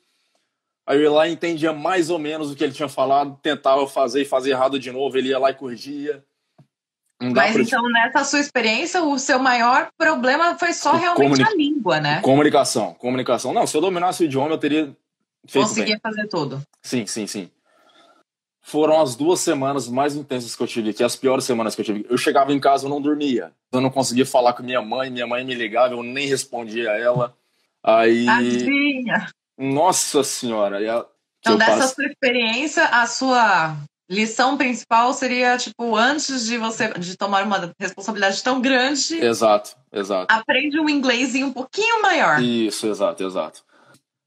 Aí 0.87 0.99
eu 0.99 1.03
ia 1.03 1.11
lá 1.11 1.29
e 1.29 1.33
entendia 1.33 1.73
mais 1.73 2.11
ou 2.11 2.19
menos 2.19 2.51
o 2.51 2.55
que 2.55 2.63
ele 2.63 2.73
tinha 2.73 2.89
falado, 2.89 3.37
tentava 3.43 3.87
fazer 3.89 4.23
e 4.23 4.25
fazer 4.25 4.51
errado 4.51 4.79
de 4.79 4.93
novo, 4.93 5.19
ele 5.19 5.31
ia 5.31 5.39
lá 5.39 5.51
e 5.51 5.55
corrigia. 5.55 6.23
Mas 7.21 7.55
pra... 7.55 7.63
então, 7.63 7.83
nessa 7.91 8.25
sua 8.25 8.41
experiência, 8.41 9.03
o 9.03 9.19
seu 9.19 9.39
maior 9.39 9.89
problema 9.99 10.57
foi 10.59 10.73
só 10.73 10.93
realmente 10.93 11.43
Comuni... 11.43 11.43
a 11.43 11.55
língua, 11.57 12.01
né? 12.01 12.21
Comunicação, 12.21 12.95
comunicação. 12.95 13.53
Não, 13.53 13.67
se 13.67 13.77
eu 13.77 13.81
dominasse 13.81 14.23
o 14.23 14.27
idioma, 14.27 14.51
eu 14.51 14.59
teria 14.59 14.95
feito 15.47 15.67
Conseguia 15.67 15.95
bem. 15.95 16.01
fazer 16.01 16.29
tudo. 16.29 16.63
Sim, 16.83 17.07
sim, 17.07 17.27
sim. 17.27 17.51
Foram 18.61 19.01
as 19.01 19.17
duas 19.17 19.41
semanas 19.41 19.89
mais 19.89 20.15
intensas 20.15 20.55
que 20.55 20.63
eu 20.63 20.67
tive 20.67 20.91
aqui, 20.91 21.03
as 21.03 21.17
piores 21.17 21.45
semanas 21.45 21.75
que 21.75 21.81
eu 21.81 21.85
tive. 21.85 22.07
Eu 22.11 22.19
chegava 22.19 22.53
em 22.53 22.61
casa, 22.61 22.87
eu 22.87 22.91
não 22.91 23.01
dormia. 23.01 23.53
Eu 23.73 23.81
não 23.81 23.91
conseguia 23.91 24.27
falar 24.27 24.53
com 24.53 24.63
minha 24.63 24.83
mãe, 24.83 25.09
minha 25.09 25.27
mãe 25.27 25.45
me 25.45 25.55
ligava, 25.55 25.95
eu 25.95 26.03
nem 26.03 26.27
respondia 26.27 26.91
a 26.91 26.99
ela. 26.99 27.37
Aí... 27.83 28.27
Tadinha! 28.27 29.29
Nossa 29.59 30.23
senhora! 30.23 30.79
então, 31.41 31.57
dessa 31.57 31.79
passo... 31.79 31.95
sua 31.95 32.07
experiência, 32.07 32.85
a 32.85 33.07
sua 33.07 33.77
lição 34.09 34.57
principal 34.57 35.13
seria, 35.13 35.57
tipo, 35.57 35.97
antes 35.97 36.47
de 36.47 36.57
você 36.57 36.93
de 36.95 37.17
tomar 37.17 37.45
uma 37.45 37.73
responsabilidade 37.79 38.43
tão 38.43 38.61
grande. 38.61 39.19
Exato, 39.25 39.77
exato. 39.93 40.33
Aprende 40.33 40.79
um 40.79 40.89
inglês 40.89 41.35
um 41.35 41.53
pouquinho 41.53 42.03
maior. 42.03 42.41
Isso, 42.43 42.87
exato, 42.87 43.25
exato. 43.25 43.65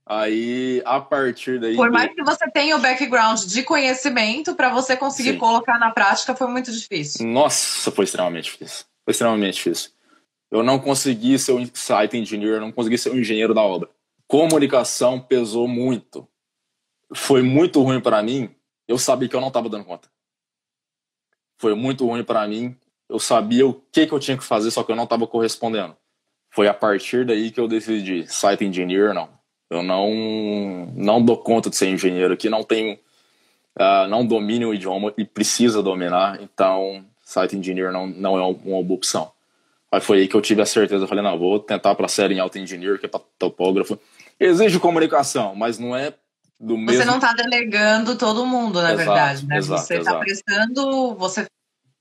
Aí, 0.06 0.82
a 0.86 1.00
partir 1.00 1.60
daí. 1.60 1.76
Por 1.76 1.92
mais 1.92 2.12
que 2.14 2.24
você 2.24 2.50
tenha 2.50 2.76
o 2.76 2.80
background 2.80 3.42
de 3.42 3.62
conhecimento, 3.62 4.56
para 4.56 4.70
você 4.70 4.98
conseguir 4.98 5.34
Sim. 5.34 5.38
colocar 5.38 5.78
na 5.78 5.92
prática 5.92 6.36
foi 6.36 6.48
muito 6.48 6.72
difícil. 6.72 7.28
Nossa, 7.28 7.92
foi 7.92 8.06
extremamente 8.06 8.46
difícil. 8.46 8.86
Foi 9.06 9.12
extremamente 9.12 9.54
difícil. 9.54 9.92
Eu 10.50 10.64
não 10.64 10.80
consegui 10.80 11.38
ser 11.38 11.52
um 11.52 11.70
site 11.72 12.18
engineer, 12.18 12.56
eu 12.56 12.62
não 12.62 12.72
consegui 12.72 12.98
ser 12.98 13.12
um 13.12 13.20
engenheiro 13.20 13.54
da 13.54 13.62
obra. 13.62 13.88
Comunicação 14.30 15.20
pesou 15.20 15.68
muito. 15.68 16.26
Foi 17.14 17.42
muito 17.42 17.84
ruim 17.84 18.00
para 18.00 18.24
mim. 18.24 18.56
Eu 18.88 18.98
sabia 18.98 19.28
que 19.28 19.36
eu 19.36 19.42
não 19.42 19.50
estava 19.50 19.68
dando 19.68 19.84
conta. 19.84 20.08
Foi 21.58 21.74
muito 21.76 22.06
ruim 22.06 22.24
para 22.24 22.48
mim. 22.48 22.78
Eu 23.10 23.20
sabia 23.20 23.68
o 23.68 23.74
que, 23.74 24.08
que 24.08 24.14
eu 24.14 24.20
tinha 24.20 24.38
que 24.38 24.44
fazer, 24.44 24.72
só 24.72 24.84
que 24.84 24.92
eu 24.92 24.96
não 24.96 25.04
estava 25.04 25.28
correspondendo. 25.28 25.98
Foi 26.50 26.70
a 26.70 26.74
partir 26.74 27.26
daí 27.26 27.52
que 27.52 27.60
eu 27.60 27.68
decidi, 27.68 28.26
site 28.32 28.64
engineer 28.64 29.14
não 29.14 29.40
eu 29.70 29.84
não, 29.84 30.92
não 30.96 31.24
dou 31.24 31.38
conta 31.38 31.70
de 31.70 31.76
ser 31.76 31.90
engenheiro 31.90 32.34
aqui, 32.34 32.50
não 32.50 32.64
tenho, 32.64 32.96
uh, 33.78 34.08
não 34.10 34.26
domino 34.26 34.70
o 34.70 34.74
idioma 34.74 35.14
e 35.18 35.24
precisa 35.24 35.84
dominar, 35.84 36.42
então 36.42 37.06
site 37.24 37.56
engineer 37.56 37.92
não, 37.92 38.08
não 38.08 38.38
é 38.38 38.42
uma 38.42 38.94
opção. 38.94 39.32
Aí 39.92 40.02
foi 40.02 40.20
aí 40.20 40.28
que 40.28 40.36
eu 40.36 40.42
tive 40.42 40.62
a 40.62 40.66
certeza, 40.66 41.04
eu 41.04 41.08
falei, 41.08 41.24
não, 41.24 41.38
vou 41.38 41.60
tentar 41.60 41.96
para 41.96 42.06
a 42.06 42.10
série 42.10 42.36
em 42.36 42.40
auto 42.40 42.60
engineer, 42.60 43.00
que 43.00 43.06
é 43.06 43.10
para 43.10 43.22
topógrafo. 43.40 44.00
Exige 44.40 44.80
comunicação, 44.80 45.56
mas 45.56 45.80
não 45.80 45.96
é 45.96 46.14
do 46.60 46.78
mesmo... 46.78 47.02
Você 47.02 47.06
não 47.06 47.16
está 47.16 47.34
delegando 47.34 48.16
todo 48.16 48.46
mundo, 48.46 48.82
na 48.82 48.94
exato, 48.94 48.98
verdade, 48.98 49.46
né? 49.48 49.58
Exato, 49.58 49.82
você 49.82 49.98
está 49.98 50.20
prestando, 50.20 51.16
você 51.16 51.48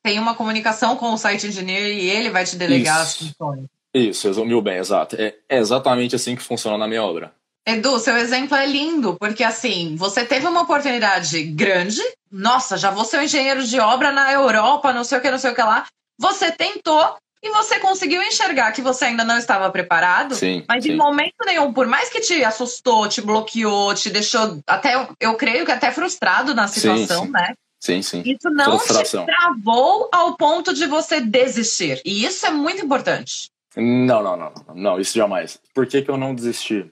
tem 0.03 0.19
uma 0.19 0.35
comunicação 0.35 0.97
com 0.97 1.13
o 1.13 1.19
site 1.19 1.47
engineer 1.47 1.97
e 1.97 2.11
ele 2.11 2.31
vai 2.31 2.45
te 2.45 2.57
delegar 2.57 3.03
Isso. 3.03 3.25
as 3.25 3.31
funções. 3.31 3.67
Isso, 3.95 4.29
resumiu 4.29 4.61
bem, 4.61 4.77
exato. 4.77 5.17
É 5.19 5.35
exatamente 5.49 6.15
assim 6.15 6.37
que 6.37 6.43
funciona 6.43 6.77
na 6.77 6.87
minha 6.87 7.03
obra. 7.03 7.33
Edu, 7.67 7.99
seu 7.99 8.17
exemplo 8.17 8.57
é 8.57 8.67
lindo, 8.67 9.17
porque 9.19 9.45
assim, 9.45 9.97
você 9.97 10.25
teve 10.25 10.47
uma 10.47 10.63
oportunidade 10.63 11.43
grande. 11.43 12.01
Nossa, 12.31 12.77
já 12.77 12.91
vou 12.91 13.05
ser 13.05 13.19
um 13.19 13.23
engenheiro 13.23 13.63
de 13.63 13.79
obra 13.81 14.13
na 14.13 14.33
Europa, 14.33 14.93
não 14.93 15.05
sei 15.05 15.19
o 15.19 15.21
que, 15.21 15.31
não 15.31 15.39
sei 15.39 15.51
o 15.51 15.55
que 15.55 15.63
lá. 15.63 15.87
Você 16.19 16.51
tentou 16.51 17.17
e 17.43 17.51
você 17.51 17.79
conseguiu 17.79 18.23
enxergar 18.23 18.73
que 18.73 18.83
você 18.83 19.07
ainda 19.07 19.25
não 19.25 19.39
estava 19.39 19.71
preparado. 19.71 20.35
Sim, 20.35 20.65
mas 20.69 20.85
sim. 20.85 20.93
em 20.93 20.97
momento 20.97 21.37
nenhum, 21.45 21.73
por 21.73 21.87
mais 21.87 22.09
que 22.09 22.21
te 22.21 22.45
assustou, 22.45 23.09
te 23.09 23.21
bloqueou, 23.21 23.95
te 23.95 24.11
deixou 24.11 24.61
até, 24.67 25.09
eu 25.21 25.35
creio 25.35 25.65
que 25.65 25.73
até 25.73 25.91
frustrado 25.91 26.55
na 26.55 26.67
situação, 26.67 27.21
sim, 27.21 27.27
sim. 27.27 27.33
né? 27.33 27.55
Sim, 27.81 28.03
sim. 28.03 28.23
Isso 28.27 28.51
não 28.51 28.79
Frustração. 28.79 29.25
te 29.25 29.27
travou 29.27 30.09
ao 30.13 30.37
ponto 30.37 30.75
de 30.75 30.87
você 30.87 31.21
desistir. 31.21 32.01
E 32.05 32.25
isso 32.25 32.45
é 32.45 32.51
muito 32.51 32.85
importante. 32.85 33.51
Não, 33.77 34.23
não, 34.23 34.37
não, 34.37 34.53
não, 34.67 34.75
não, 34.75 35.01
isso 35.01 35.17
jamais. 35.17 35.61
Por 35.73 35.87
que, 35.87 36.03
que 36.03 36.11
eu 36.11 36.17
não 36.17 36.35
desisti? 36.35 36.91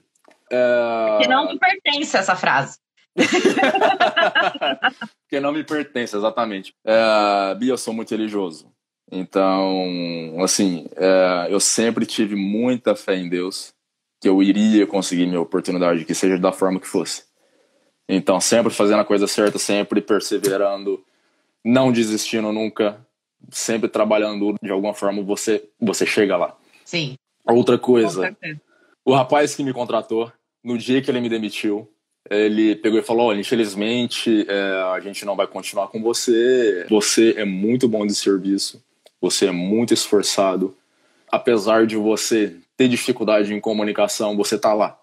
É... 0.49 1.17
Que 1.21 1.27
não 1.27 1.49
me 1.49 1.59
pertence 1.59 2.15
essa 2.15 2.35
frase. 2.35 2.77
que 5.27 5.39
não 5.39 5.51
me 5.51 5.63
pertence, 5.63 6.15
exatamente. 6.15 6.73
É, 6.85 7.55
Bia, 7.55 7.73
eu 7.73 7.77
sou 7.77 7.93
muito 7.93 8.11
religioso. 8.11 8.71
Então, 9.11 10.35
assim, 10.39 10.85
é, 10.95 11.47
eu 11.49 11.59
sempre 11.59 12.05
tive 12.05 12.35
muita 12.35 12.95
fé 12.95 13.15
em 13.15 13.29
Deus 13.29 13.73
que 14.19 14.27
eu 14.27 14.41
iria 14.41 14.85
conseguir 14.85 15.27
minha 15.27 15.41
oportunidade, 15.41 16.03
que 16.03 16.13
seja 16.13 16.37
da 16.37 16.51
forma 16.51 16.79
que 16.79 16.87
fosse. 16.87 17.23
Então, 18.09 18.39
sempre 18.39 18.73
fazendo 18.73 19.01
a 19.01 19.05
coisa 19.05 19.27
certa, 19.27 19.59
sempre 19.59 20.01
perseverando, 20.01 21.03
não 21.63 21.91
desistindo 21.91 22.51
nunca, 22.51 23.05
sempre 23.51 23.89
trabalhando 23.89 24.55
de 24.61 24.71
alguma 24.71 24.93
forma, 24.93 25.21
você, 25.21 25.69
você 25.79 26.05
chega 26.05 26.37
lá. 26.37 26.57
Sim. 26.83 27.15
Outra 27.45 27.77
coisa, 27.77 28.35
o 29.05 29.13
rapaz 29.13 29.55
que 29.55 29.63
me 29.63 29.73
contratou, 29.73 30.31
no 30.63 30.77
dia 30.77 31.01
que 31.01 31.09
ele 31.09 31.21
me 31.21 31.29
demitiu, 31.29 31.89
ele 32.29 32.75
pegou 32.75 32.99
e 32.99 33.03
falou: 33.03 33.27
Olha, 33.27 33.39
infelizmente 33.39 34.45
é, 34.49 34.81
a 34.93 34.99
gente 34.99 35.25
não 35.25 35.35
vai 35.35 35.47
continuar 35.47 35.87
com 35.87 36.01
você. 36.01 36.85
Você 36.89 37.33
é 37.37 37.45
muito 37.45 37.87
bom 37.87 38.05
de 38.05 38.13
serviço, 38.15 38.83
você 39.21 39.47
é 39.47 39.51
muito 39.51 39.93
esforçado. 39.93 40.75
Apesar 41.29 41.85
de 41.85 41.95
você 41.95 42.55
ter 42.75 42.87
dificuldade 42.87 43.53
em 43.53 43.59
comunicação, 43.59 44.35
você 44.35 44.57
tá 44.57 44.73
lá. 44.73 44.99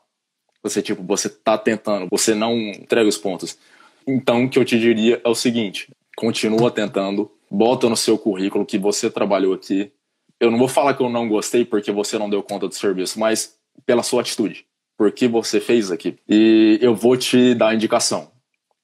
Você, 0.63 0.81
tipo, 0.81 1.03
você 1.03 1.29
tá 1.29 1.59
tentando, 1.59 2.09
você 2.11 2.35
não 2.35 2.57
entrega 2.57 3.09
os 3.09 3.19
pontos. 3.19 3.59
Então, 4.07 4.45
o 4.45 4.49
que 4.49 4.59
eu 4.59 4.65
te 4.65 4.79
diria 4.79 5.21
é 5.23 5.29
o 5.29 5.35
seguinte: 5.35 5.93
continua 6.17 6.71
tentando, 6.71 7.31
bota 7.51 7.89
no 7.89 7.97
seu 7.97 8.17
currículo 8.17 8.65
que 8.65 8.79
você 8.79 9.11
trabalhou 9.11 9.53
aqui. 9.53 9.93
Eu 10.41 10.51
não 10.51 10.59
vou 10.59 10.69
falar 10.69 10.95
que 10.95 11.03
eu 11.03 11.11
não 11.11 11.29
gostei 11.29 11.65
porque 11.65 11.93
você 11.93 12.19
não 12.19 12.31
deu 12.31 12.43
conta 12.43 12.67
do 12.67 12.75
serviço, 12.75 13.21
mas 13.21 13.57
pela 13.85 14.03
sua 14.03 14.23
atitude 14.23 14.67
porque 14.97 15.29
você 15.29 15.61
fez 15.61 15.91
aqui. 15.91 16.17
E 16.29 16.79
eu 16.81 16.95
vou 16.95 17.17
te 17.17 17.55
dar 17.55 17.69
a 17.69 17.75
indicação. 17.75 18.31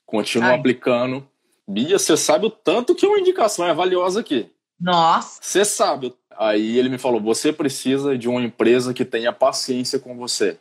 Continua 0.04 0.50
Ai. 0.50 0.56
aplicando. 0.56 1.26
Bia, 1.66 1.98
você 1.98 2.16
sabe 2.16 2.46
o 2.46 2.50
tanto 2.50 2.94
que 2.94 3.06
uma 3.06 3.20
indicação 3.20 3.66
é 3.66 3.72
valiosa 3.72 4.20
aqui. 4.20 4.50
Nossa. 4.80 5.40
Você 5.42 5.64
sabe. 5.64 6.14
Aí 6.36 6.78
ele 6.78 6.88
me 6.88 6.98
falou: 6.98 7.20
você 7.20 7.52
precisa 7.52 8.16
de 8.16 8.28
uma 8.28 8.42
empresa 8.42 8.94
que 8.94 9.04
tenha 9.04 9.32
paciência 9.32 9.98
com 9.98 10.16
você. 10.16 10.58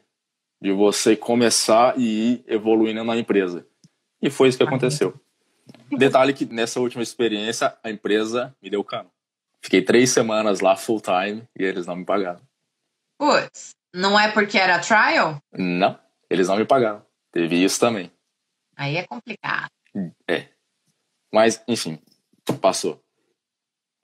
De 0.62 0.72
você 0.72 1.16
começar 1.16 1.98
e 1.98 2.04
ir 2.04 2.44
evoluindo 2.48 3.04
na 3.04 3.18
empresa. 3.18 3.66
E 4.22 4.30
foi 4.30 4.50
isso 4.50 4.58
que 4.58 4.64
aconteceu. 4.64 5.14
Detalhe 5.90 6.34
que 6.34 6.46
nessa 6.46 6.80
última 6.80 7.02
experiência, 7.02 7.78
a 7.82 7.90
empresa 7.90 8.54
me 8.62 8.70
deu 8.70 8.84
cano. 8.84 9.10
Fiquei 9.62 9.82
três 9.82 10.10
semanas 10.10 10.60
lá 10.60 10.76
full 10.76 11.02
time 11.02 11.44
e 11.58 11.64
eles 11.64 11.86
não 11.86 11.96
me 11.96 12.06
pagaram. 12.06 12.42
Putz. 13.18 13.72
Não 13.94 14.20
é 14.20 14.32
porque 14.32 14.58
era 14.58 14.80
trial? 14.80 15.42
Não, 15.52 15.98
eles 16.30 16.48
não 16.48 16.58
me 16.58 16.66
pagaram. 16.66 17.06
Teve 17.32 17.64
isso 17.64 17.80
também. 17.80 18.12
Aí 18.76 18.98
é 18.98 19.06
complicado. 19.06 19.70
É. 20.28 20.48
Mas, 21.34 21.62
enfim, 21.68 22.00
passou. 22.62 23.02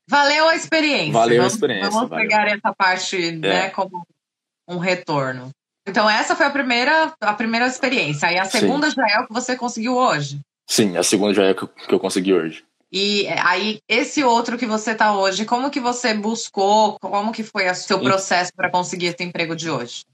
Valeu 0.07 0.49
a 0.49 0.55
experiência. 0.55 1.13
Valeu 1.13 1.37
vamos, 1.37 1.53
a 1.53 1.55
experiência. 1.55 1.89
Vamos 1.89 2.09
valeu. 2.09 2.27
pegar 2.27 2.47
essa 2.47 2.73
parte 2.73 3.27
é. 3.27 3.31
né, 3.31 3.69
como 3.69 4.05
um 4.67 4.77
retorno. 4.77 5.49
Então, 5.87 6.09
essa 6.09 6.35
foi 6.35 6.45
a 6.45 6.49
primeira, 6.49 7.13
a 7.21 7.33
primeira 7.33 7.67
experiência. 7.67 8.27
Aí 8.27 8.39
a 8.39 8.45
segunda 8.45 8.89
Sim. 8.89 8.95
já 8.97 9.07
é 9.07 9.19
o 9.19 9.27
que 9.27 9.33
você 9.33 9.55
conseguiu 9.55 9.95
hoje. 9.95 10.39
Sim, 10.67 10.97
a 10.97 11.03
segunda 11.03 11.33
já 11.33 11.43
é 11.43 11.51
o 11.51 11.67
que 11.67 11.93
eu 11.93 11.99
consegui 11.99 12.33
hoje. 12.33 12.63
E 12.91 13.27
aí, 13.27 13.79
esse 13.89 14.23
outro 14.23 14.57
que 14.57 14.65
você 14.65 14.91
está 14.91 15.15
hoje, 15.17 15.45
como 15.45 15.69
que 15.69 15.79
você 15.79 16.13
buscou? 16.13 16.97
Como 16.99 17.31
que 17.31 17.43
foi 17.43 17.69
o 17.69 17.75
seu 17.75 17.99
processo 17.99 18.51
para 18.55 18.69
conseguir 18.69 19.07
esse 19.07 19.23
emprego 19.23 19.55
de 19.55 19.69
hoje? 19.69 20.05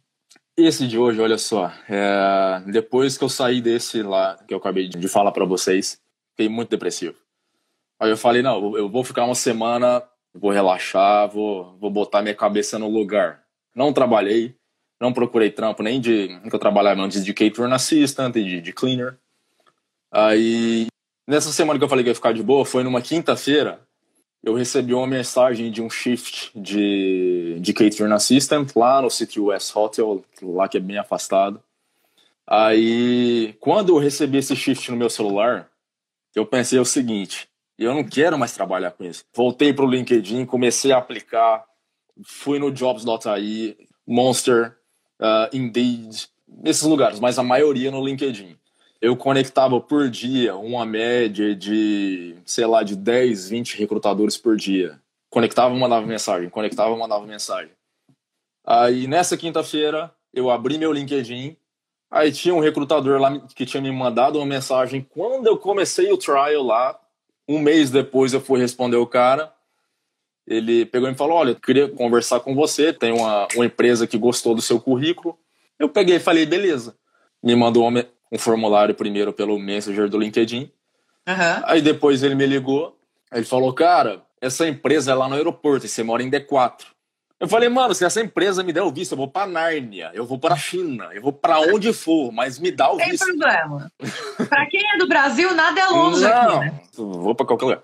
Esse 0.57 0.87
de 0.87 0.97
hoje, 0.97 1.21
olha 1.21 1.37
só, 1.37 1.71
é... 1.87 2.61
depois 2.65 3.17
que 3.17 3.23
eu 3.23 3.29
saí 3.29 3.61
desse 3.61 4.01
lá, 4.03 4.37
que 4.47 4.53
eu 4.53 4.57
acabei 4.57 4.87
de 4.87 5.07
falar 5.07 5.31
para 5.31 5.45
vocês, 5.45 5.97
fiquei 6.31 6.49
muito 6.49 6.69
depressivo. 6.69 7.15
Aí 8.01 8.09
eu 8.09 8.17
falei, 8.17 8.41
não, 8.41 8.75
eu 8.75 8.89
vou 8.89 9.03
ficar 9.03 9.25
uma 9.25 9.35
semana, 9.35 10.03
vou 10.33 10.51
relaxar, 10.51 11.29
vou, 11.29 11.77
vou 11.79 11.91
botar 11.91 12.21
minha 12.21 12.35
cabeça 12.35 12.79
no 12.79 12.89
lugar. 12.89 13.43
Não 13.75 13.93
trabalhei, 13.93 14.55
não 14.99 15.13
procurei 15.13 15.51
trampo 15.51 15.83
nem 15.83 16.01
de 16.01 16.39
que 16.49 16.55
eu 16.55 16.59
trabalhava 16.59 17.01
antes 17.01 17.23
de 17.23 17.33
catering 17.33 17.73
assistant, 17.73 18.33
de, 18.33 18.59
de 18.59 18.73
cleaner. 18.73 19.17
Aí 20.11 20.87
Nessa 21.27 21.51
semana 21.51 21.79
que 21.79 21.85
eu 21.85 21.87
falei 21.87 22.03
que 22.03 22.09
ia 22.09 22.15
ficar 22.15 22.33
de 22.33 22.43
boa, 22.43 22.65
foi 22.65 22.83
numa 22.83 23.01
quinta-feira, 23.01 23.79
eu 24.43 24.53
recebi 24.55 24.93
uma 24.93 25.05
mensagem 25.05 25.71
de 25.71 25.81
um 25.81 25.89
shift 25.89 26.51
de, 26.53 27.57
de 27.61 27.73
catering 27.73 28.11
assistant 28.11 28.75
lá 28.75 29.01
no 29.01 29.09
City 29.09 29.39
West 29.39 29.73
Hotel, 29.75 30.25
lá 30.41 30.67
que 30.67 30.77
é 30.77 30.81
bem 30.81 30.97
afastado. 30.97 31.63
Aí, 32.45 33.55
quando 33.59 33.93
eu 33.93 33.97
recebi 33.97 34.39
esse 34.39 34.55
shift 34.55 34.89
no 34.91 34.97
meu 34.97 35.09
celular, 35.09 35.69
eu 36.35 36.45
pensei 36.45 36.79
o 36.79 36.85
seguinte: 36.85 37.47
eu 37.83 37.93
não 37.93 38.03
quero 38.03 38.37
mais 38.37 38.53
trabalhar 38.53 38.91
com 38.91 39.03
isso. 39.03 39.23
Voltei 39.33 39.73
para 39.73 39.85
o 39.85 39.89
LinkedIn, 39.89 40.45
comecei 40.45 40.91
a 40.91 40.97
aplicar, 40.97 41.65
fui 42.23 42.59
no 42.59 42.71
Jobs.ai, 42.71 43.77
Monster, 44.05 44.77
uh, 45.19 45.55
Indeed, 45.55 46.27
esses 46.63 46.83
lugares, 46.83 47.19
mas 47.19 47.39
a 47.39 47.43
maioria 47.43 47.91
no 47.91 48.05
LinkedIn 48.05 48.57
eu 49.01 49.17
conectava 49.17 49.81
por 49.81 50.09
dia 50.09 50.55
uma 50.55 50.85
média 50.85 51.55
de, 51.55 52.35
sei 52.45 52.67
lá, 52.67 52.83
de 52.83 52.95
10, 52.95 53.49
20 53.49 53.79
recrutadores 53.79 54.37
por 54.37 54.55
dia. 54.55 55.01
Conectava, 55.27 55.73
mandava 55.73 56.05
mensagem, 56.05 56.49
conectava, 56.49 56.95
mandava 56.95 57.25
mensagem. 57.25 57.71
Aí 58.63 59.07
nessa 59.07 59.35
quinta-feira 59.35 60.13
eu 60.31 60.51
abri 60.51 60.77
meu 60.77 60.93
LinkedIn, 60.93 61.57
aí 62.11 62.31
tinha 62.31 62.53
um 62.53 62.59
recrutador 62.59 63.19
lá 63.19 63.39
que 63.55 63.65
tinha 63.65 63.81
me 63.81 63.91
mandado 63.91 64.37
uma 64.37 64.45
mensagem 64.45 65.05
quando 65.09 65.47
eu 65.47 65.57
comecei 65.57 66.11
o 66.11 66.17
trial 66.17 66.61
lá. 66.61 66.99
Um 67.47 67.59
mês 67.59 67.89
depois 67.89 68.33
eu 68.33 68.41
fui 68.41 68.59
responder 68.59 68.97
o 68.97 69.07
cara. 69.07 69.51
Ele 70.47 70.85
pegou 70.85 71.07
e 71.07 71.11
me 71.11 71.17
falou: 71.17 71.37
Olha, 71.37 71.51
eu 71.51 71.55
queria 71.55 71.87
conversar 71.89 72.39
com 72.39 72.55
você. 72.55 72.91
Tem 72.93 73.11
uma, 73.11 73.47
uma 73.55 73.65
empresa 73.65 74.07
que 74.07 74.17
gostou 74.17 74.55
do 74.55 74.61
seu 74.61 74.79
currículo. 74.79 75.37
Eu 75.79 75.89
peguei 75.89 76.15
e 76.17 76.19
falei: 76.19 76.45
Beleza. 76.45 76.95
Me 77.43 77.55
mandou 77.55 77.87
uma, 77.87 78.05
um 78.31 78.37
formulário 78.37 78.95
primeiro 78.95 79.33
pelo 79.33 79.59
Messenger 79.59 80.07
do 80.07 80.17
LinkedIn. 80.17 80.71
Uhum. 81.27 81.63
Aí 81.65 81.81
depois 81.81 82.23
ele 82.23 82.35
me 82.35 82.45
ligou, 82.45 82.97
ele 83.31 83.45
falou, 83.45 83.73
cara, 83.73 84.23
essa 84.39 84.67
empresa 84.67 85.11
é 85.11 85.15
lá 85.15 85.27
no 85.27 85.35
aeroporto 85.35 85.85
e 85.85 85.89
você 85.89 86.03
mora 86.03 86.23
em 86.23 86.29
D4. 86.29 86.85
Eu 87.41 87.47
falei, 87.47 87.67
mano, 87.69 87.95
se 87.95 88.05
essa 88.05 88.21
empresa 88.21 88.61
me 88.63 88.71
der 88.71 88.83
o 88.83 88.91
visto, 88.91 89.13
eu 89.13 89.17
vou 89.17 89.27
pra 89.27 89.47
Nárnia, 89.47 90.11
eu 90.13 90.27
vou 90.27 90.37
pra 90.37 90.55
China, 90.55 91.09
eu 91.11 91.23
vou 91.23 91.33
pra 91.33 91.59
onde 91.59 91.91
for, 91.91 92.31
mas 92.31 92.59
me 92.59 92.69
dá 92.71 92.91
o 92.91 92.97
Tem 92.97 93.09
visto. 93.09 93.25
problema. 93.25 93.91
pra 94.47 94.67
quem 94.67 94.79
é 94.93 94.97
do 94.99 95.07
Brasil, 95.07 95.51
nada 95.55 95.81
é 95.81 95.87
longe 95.87 96.21
Não, 96.21 96.29
aqui, 96.29 96.59
né? 96.59 96.81
vou 96.95 97.33
pra 97.33 97.43
qualquer 97.47 97.65
lugar. 97.65 97.83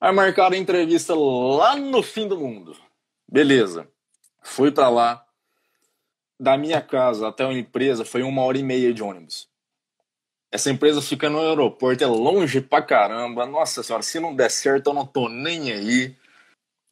Aí 0.00 0.12
marcaram 0.12 0.56
a 0.56 0.58
entrevista 0.58 1.14
lá 1.14 1.76
no 1.76 2.02
fim 2.02 2.26
do 2.26 2.36
mundo. 2.36 2.76
Beleza. 3.30 3.86
Fui 4.42 4.72
pra 4.72 4.88
lá. 4.88 5.24
Da 6.40 6.56
minha 6.56 6.80
casa 6.80 7.28
até 7.28 7.44
a 7.44 7.52
empresa 7.52 8.04
foi 8.04 8.22
uma 8.24 8.42
hora 8.42 8.58
e 8.58 8.62
meia 8.64 8.92
de 8.92 9.02
ônibus. 9.04 9.48
Essa 10.50 10.68
empresa 10.68 11.00
fica 11.00 11.30
no 11.30 11.38
aeroporto, 11.38 12.02
é 12.02 12.06
longe 12.08 12.60
pra 12.60 12.82
caramba. 12.82 13.46
Nossa 13.46 13.84
senhora, 13.84 14.02
se 14.02 14.18
não 14.18 14.34
der 14.34 14.50
certo, 14.50 14.88
eu 14.88 14.94
não 14.94 15.06
tô 15.06 15.28
nem 15.28 15.70
aí. 15.70 16.16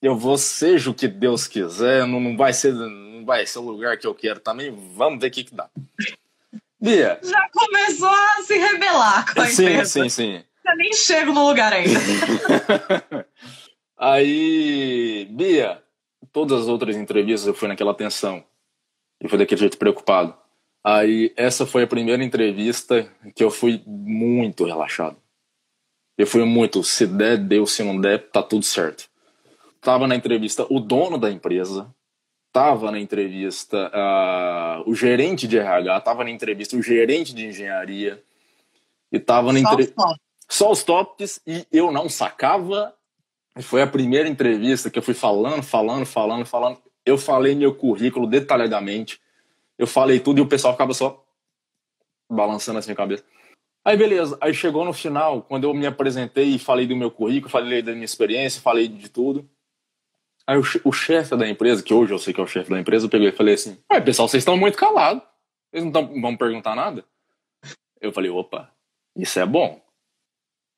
Eu 0.01 0.17
vou, 0.17 0.39
seja 0.39 0.91
o 0.91 0.95
que 0.95 1.09
Deus 1.09 1.47
quiser, 1.49 2.07
não, 2.07 2.21
não 2.21 2.37
vai 2.37 2.53
ser 2.53 2.73
não 2.73 3.25
vai 3.25 3.45
ser 3.47 3.59
o 3.59 3.63
lugar 3.63 3.99
que 3.99 4.07
eu 4.07 4.15
quero 4.15 4.41
também. 4.41 4.71
Vamos 4.95 5.21
ver 5.21 5.29
o 5.29 5.31
que, 5.31 5.45
que 5.45 5.55
dá. 5.55 5.69
Bia. 6.81 7.19
Já 7.23 7.49
começou 7.53 8.09
a 8.09 8.43
se 8.45 8.57
rebelar 8.57 9.35
com 9.35 9.41
a 9.41 9.47
sim, 9.47 9.65
empresa. 9.65 10.03
sim, 10.03 10.09
sim. 10.09 10.45
Eu 10.65 10.77
nem 10.77 10.93
chego 10.93 11.33
no 11.33 11.49
lugar 11.49 11.73
ainda. 11.73 11.99
Aí, 13.99 15.27
Bia, 15.31 15.83
todas 16.33 16.63
as 16.63 16.69
outras 16.69 16.95
entrevistas 16.95 17.49
eu 17.49 17.55
fui 17.55 17.67
naquela 17.67 17.95
tensão. 17.95 18.45
E 19.21 19.29
foi 19.29 19.39
daquele 19.39 19.61
jeito 19.61 19.79
preocupado. 19.79 20.35
Aí, 20.85 21.33
essa 21.37 21.67
foi 21.67 21.83
a 21.83 21.89
primeira 21.89 22.23
entrevista 22.23 23.11
que 23.35 23.43
eu 23.43 23.51
fui 23.51 23.83
muito 23.85 24.65
relaxado. 24.65 25.17
Eu 26.17 26.27
fui 26.27 26.45
muito, 26.45 26.83
se 26.85 27.07
der, 27.07 27.37
deu, 27.37 27.67
se 27.67 27.83
não 27.83 28.01
der, 28.01 28.31
tá 28.31 28.43
tudo 28.43 28.65
certo. 28.65 29.09
Tava 29.81 30.07
na 30.07 30.17
entrevista 30.17 30.67
o 30.69 30.81
dono 30.81 31.19
da 31.19 31.31
empresa, 31.31 31.95
tava 32.53 32.91
na 32.91 32.99
entrevista 32.99 33.91
uh, 33.95 34.91
o 34.91 34.95
gerente 34.95 35.47
de 35.47 35.59
RH, 35.59 36.01
tava 36.01 36.25
na 36.25 36.31
entrevista 36.31 36.77
o 36.77 36.83
gerente 36.83 37.35
de 37.35 37.47
engenharia, 37.47 38.23
e 39.13 39.19
tava 39.19 39.53
na 39.53 39.61
entrevista. 39.61 39.95
Só 40.49 40.71
os 40.71 40.83
tops, 40.83 41.41
e 41.47 41.67
eu 41.71 41.93
não 41.93 42.09
sacava. 42.09 42.95
Foi 43.61 43.83
a 43.83 43.87
primeira 43.87 44.29
entrevista 44.29 44.89
que 44.91 44.99
eu 44.99 45.03
fui 45.03 45.15
falando, 45.15 45.63
falando, 45.63 46.07
falando, 46.07 46.47
falando. 46.47 46.79
Eu 47.05 47.19
falei 47.19 47.55
meu 47.55 47.75
currículo 47.75 48.27
detalhadamente. 48.27 49.21
Eu 49.77 49.87
falei 49.87 50.21
tudo 50.21 50.39
e 50.39 50.41
o 50.41 50.47
pessoal 50.47 50.73
ficava 50.75 50.95
só 50.95 51.25
balançando 52.31 52.79
assim 52.79 52.93
a 52.93 52.97
cabeça. 52.97 53.25
Aí 53.85 53.97
beleza, 53.97 54.37
aí 54.41 54.53
chegou 54.53 54.85
no 54.85 54.93
final, 54.93 55.43
quando 55.43 55.65
eu 55.65 55.73
me 55.73 55.87
apresentei 55.87 56.55
e 56.55 56.59
falei 56.59 56.87
do 56.87 56.97
meu 56.97 57.11
currículo, 57.11 57.51
falei 57.51 57.81
da 57.81 57.93
minha 57.93 58.05
experiência, 58.05 58.61
falei 58.61 58.87
de 58.87 59.09
tudo. 59.09 59.49
Aí 60.49 60.57
o, 60.57 60.63
o 60.85 60.93
chefe 60.93 61.37
da 61.37 61.47
empresa, 61.47 61.83
que 61.83 61.93
hoje 61.93 62.15
eu 62.15 62.19
sei 62.19 62.33
que 62.33 62.41
é 62.41 62.43
o 62.43 62.47
chefe 62.47 62.71
da 62.71 62.81
empresa, 62.81 63.05
eu 63.05 63.11
peguei 63.11 63.29
e 63.29 63.33
falei 63.33 63.53
assim: 63.53 63.79
Ué, 63.93 64.01
pessoal, 64.01 64.27
vocês 64.27 64.41
estão 64.41 64.57
muito 64.57 64.79
calados. 64.79 65.23
Vocês 65.71 65.85
não 65.85 65.93
tão, 65.93 66.21
vão 66.23 66.35
perguntar 66.39 66.75
nada? 66.75 67.05
Eu 68.01 68.11
falei: 68.15 68.31
opa, 68.31 68.73
isso 69.15 69.39
é 69.39 69.45
bom. 69.45 69.79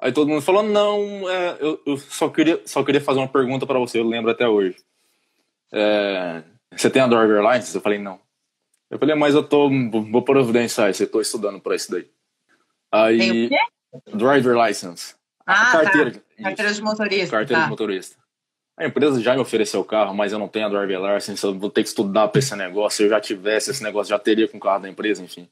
Aí 0.01 0.11
todo 0.11 0.27
mundo 0.27 0.43
falou: 0.43 0.65
não, 0.65 1.31
é, 1.31 1.57
eu, 1.61 1.81
eu, 1.87 1.97
só, 1.99 2.29
queria, 2.29 2.61
só 2.67 2.83
queria 2.83 3.01
fazer 3.01 3.21
uma 3.21 3.29
pergunta 3.29 3.65
para 3.65 3.79
você, 3.79 4.01
eu 4.01 4.09
lembro 4.09 4.33
até 4.33 4.49
hoje. 4.49 4.75
É, 5.73 6.43
você 6.77 6.91
tem 6.91 7.01
a 7.01 7.07
driver 7.07 7.41
license? 7.41 7.77
Eu 7.77 7.81
falei: 7.81 8.01
não. 8.01 8.19
Eu 8.91 8.99
falei: 8.99 9.15
mas 9.15 9.37
eu 9.37 9.45
tô, 9.45 9.71
vou 10.11 10.23
providenciar 10.23 10.91
isso, 10.91 11.05
eu 11.05 11.11
tô 11.11 11.21
estudando 11.21 11.61
para 11.61 11.77
isso 11.77 11.93
daí. 11.93 12.11
Aí, 12.91 13.19
tem 13.19 13.47
o 13.47 13.49
quê? 13.51 14.17
Driver 14.17 14.67
license. 14.67 15.15
Ah, 15.47 15.71
carteira, 15.71 16.11
tá. 16.11 16.21
carteira 16.43 16.75
de 16.75 16.83
motorista. 16.83 17.37
Carteira 17.37 17.61
tá. 17.61 17.65
de 17.67 17.71
motorista. 17.71 18.20
A 18.81 18.87
empresa 18.87 19.21
já 19.21 19.35
me 19.35 19.43
ofereceu 19.43 19.81
o 19.81 19.85
carro, 19.85 20.15
mas 20.15 20.33
eu 20.33 20.39
não 20.39 20.49
tenho 20.49 20.65
a 20.65 20.69
driver 20.71 21.15
license, 21.15 21.45
eu 21.45 21.53
vou 21.55 21.69
ter 21.69 21.83
que 21.83 21.91
estudar 21.91 22.29
para 22.29 22.39
esse 22.39 22.57
negócio. 22.57 22.97
Se 22.97 23.03
eu 23.03 23.11
já 23.11 23.21
tivesse 23.21 23.71
esse 23.71 23.83
negócio, 23.83 24.09
já 24.09 24.19
teria 24.19 24.49
com 24.49 24.57
o 24.57 24.61
carro 24.61 24.81
da 24.81 24.89
empresa, 24.89 25.23
enfim. 25.23 25.47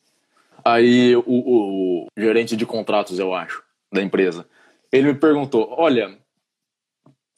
Aí 0.65 1.15
o, 1.15 1.25
o, 1.27 2.05
o 2.05 2.09
gerente 2.17 2.57
de 2.57 2.65
contratos, 2.65 3.19
eu 3.19 3.35
acho, 3.35 3.63
da 3.93 4.01
empresa, 4.01 4.47
ele 4.91 5.09
me 5.09 5.15
perguntou: 5.15 5.75
Olha, 5.77 6.17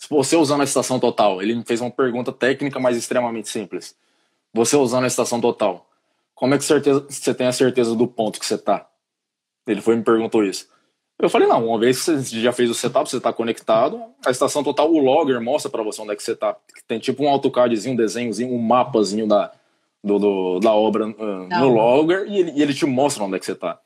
você 0.08 0.36
usando 0.36 0.60
a 0.60 0.64
estação 0.64 1.00
total, 1.00 1.42
ele 1.42 1.56
me 1.56 1.64
fez 1.64 1.80
uma 1.80 1.90
pergunta 1.90 2.30
técnica, 2.30 2.78
mas 2.78 2.96
extremamente 2.96 3.48
simples. 3.48 3.96
Você 4.54 4.76
usando 4.76 5.02
a 5.02 5.08
estação 5.08 5.40
total, 5.40 5.90
como 6.36 6.54
é 6.54 6.58
que 6.58 6.62
certeza, 6.62 7.04
você 7.08 7.34
tem 7.34 7.48
a 7.48 7.52
certeza 7.52 7.96
do 7.96 8.06
ponto 8.06 8.38
que 8.38 8.46
você 8.46 8.56
tá? 8.56 8.88
Ele 9.66 9.80
foi 9.80 9.96
me 9.96 10.04
perguntou 10.04 10.44
isso. 10.44 10.68
Eu 11.20 11.28
falei, 11.28 11.46
não, 11.46 11.66
uma 11.66 11.78
vez 11.78 11.98
que 11.98 12.12
você 12.12 12.40
já 12.40 12.52
fez 12.52 12.70
o 12.70 12.74
setup, 12.74 13.08
você 13.08 13.18
está 13.18 13.32
conectado, 13.32 14.02
a 14.24 14.30
estação 14.30 14.64
total, 14.64 14.90
o 14.90 14.98
logger 14.98 15.40
mostra 15.40 15.70
para 15.70 15.82
você 15.82 16.00
onde 16.00 16.12
é 16.12 16.16
que 16.16 16.22
você 16.22 16.32
está. 16.32 16.56
Tem 16.88 16.98
tipo 16.98 17.22
um 17.22 17.28
AutoCADzinho, 17.28 17.92
um 17.92 17.96
desenhozinho, 17.96 18.54
um 18.54 18.58
mapazinho 18.58 19.26
da, 19.26 19.52
do, 20.02 20.18
do 20.18 20.60
da 20.60 20.72
obra 20.72 21.06
uh, 21.06 21.48
no 21.48 21.68
logger 21.68 22.26
e 22.26 22.38
ele, 22.38 22.52
e 22.52 22.62
ele 22.62 22.72
te 22.72 22.86
mostra 22.86 23.22
onde 23.22 23.36
é 23.36 23.38
que 23.38 23.44
você 23.44 23.52
está. 23.52 23.78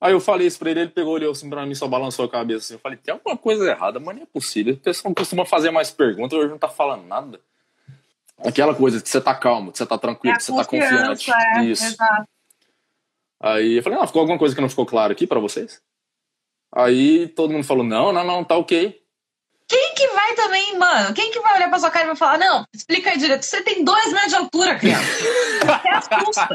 Aí 0.00 0.12
eu 0.12 0.20
falei 0.20 0.46
isso 0.46 0.58
pra 0.58 0.70
ele, 0.70 0.80
ele 0.80 0.90
pegou, 0.90 1.14
olhou 1.14 1.32
assim 1.32 1.50
pra 1.50 1.66
mim, 1.66 1.74
só 1.74 1.86
balançou 1.88 2.24
a 2.24 2.28
cabeça 2.28 2.58
assim. 2.58 2.74
Eu 2.74 2.80
falei, 2.80 2.98
tem 2.98 3.12
alguma 3.12 3.36
coisa 3.36 3.68
errada, 3.68 3.98
mas 4.00 4.16
não 4.16 4.22
é 4.22 4.26
possível. 4.26 4.74
O 4.74 4.78
pessoal 4.78 5.14
costuma 5.14 5.44
fazer 5.44 5.70
mais 5.70 5.90
perguntas, 5.90 6.38
hoje 6.38 6.50
não 6.50 6.58
tá 6.58 6.68
falando 6.68 7.04
nada. 7.06 7.40
Aquela 8.44 8.74
coisa 8.74 9.00
de 9.00 9.08
você 9.08 9.20
tá 9.20 9.34
calmo, 9.34 9.72
de 9.72 9.78
você 9.78 9.86
tá 9.86 9.98
tranquilo, 9.98 10.34
É 10.34 10.38
de 10.38 10.44
você 10.44 10.54
tá 10.54 10.64
confiante. 10.64 11.30
É, 11.32 11.64
isso. 11.64 11.84
Exato. 11.84 12.37
Aí 13.40 13.76
eu 13.76 13.82
falei, 13.82 13.98
não, 13.98 14.06
ficou 14.06 14.20
alguma 14.20 14.38
coisa 14.38 14.54
que 14.54 14.60
não 14.60 14.68
ficou 14.68 14.86
claro 14.86 15.12
aqui 15.12 15.26
para 15.26 15.40
vocês? 15.40 15.80
Aí 16.74 17.28
todo 17.28 17.52
mundo 17.52 17.64
falou, 17.64 17.84
não, 17.84 18.12
não, 18.12 18.24
não, 18.24 18.44
tá 18.44 18.56
ok. 18.56 19.00
Quem 19.68 19.94
que 19.94 20.08
vai 20.08 20.34
também, 20.34 20.78
mano? 20.78 21.14
Quem 21.14 21.30
que 21.30 21.40
vai 21.40 21.56
olhar 21.56 21.68
pra 21.68 21.78
sua 21.78 21.90
cara 21.90 22.04
e 22.04 22.08
vai 22.08 22.16
falar, 22.16 22.38
não, 22.38 22.64
explica 22.74 23.10
aí 23.10 23.18
direito, 23.18 23.42
você 23.42 23.62
tem 23.62 23.84
dois 23.84 24.12
metros 24.12 24.30
de 24.30 24.36
altura, 24.36 24.78
criança. 24.78 25.04
Até 25.72 25.90
assusta. 25.90 26.48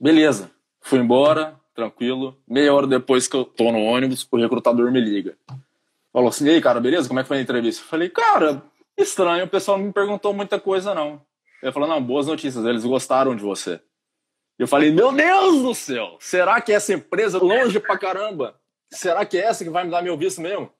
Beleza, 0.00 0.50
fui 0.80 0.98
embora, 0.98 1.54
tranquilo. 1.74 2.36
Meia 2.46 2.74
hora 2.74 2.86
depois 2.86 3.28
que 3.28 3.36
eu 3.36 3.44
tô 3.44 3.70
no 3.70 3.82
ônibus, 3.82 4.26
o 4.30 4.36
recrutador 4.36 4.90
me 4.90 5.00
liga. 5.00 5.36
Falou 6.12 6.28
assim, 6.28 6.46
e 6.46 6.50
aí, 6.50 6.60
cara, 6.60 6.80
beleza? 6.80 7.06
Como 7.06 7.20
é 7.20 7.22
que 7.22 7.28
foi 7.28 7.38
a 7.38 7.42
entrevista? 7.42 7.82
Eu 7.82 7.88
falei, 7.88 8.08
cara, 8.08 8.62
estranho, 8.96 9.44
o 9.44 9.48
pessoal 9.48 9.78
não 9.78 9.86
me 9.86 9.92
perguntou 9.92 10.34
muita 10.34 10.58
coisa, 10.58 10.94
não. 10.94 11.22
Ele 11.62 11.72
falou, 11.72 11.88
não, 11.88 12.02
boas 12.02 12.26
notícias, 12.26 12.64
eles 12.64 12.84
gostaram 12.84 13.36
de 13.36 13.42
você. 13.42 13.80
Eu 14.58 14.66
falei, 14.66 14.90
meu 14.90 15.12
Deus 15.12 15.62
do 15.62 15.74
céu, 15.74 16.16
será 16.18 16.60
que 16.60 16.72
essa 16.72 16.92
empresa 16.92 17.38
longe 17.38 17.78
pra 17.78 17.96
caramba? 17.96 18.56
Será 18.90 19.24
que 19.24 19.38
é 19.38 19.42
essa 19.42 19.62
que 19.62 19.70
vai 19.70 19.84
me 19.84 19.90
dar 19.90 20.02
meu 20.02 20.16
visto 20.16 20.40
mesmo? 20.40 20.70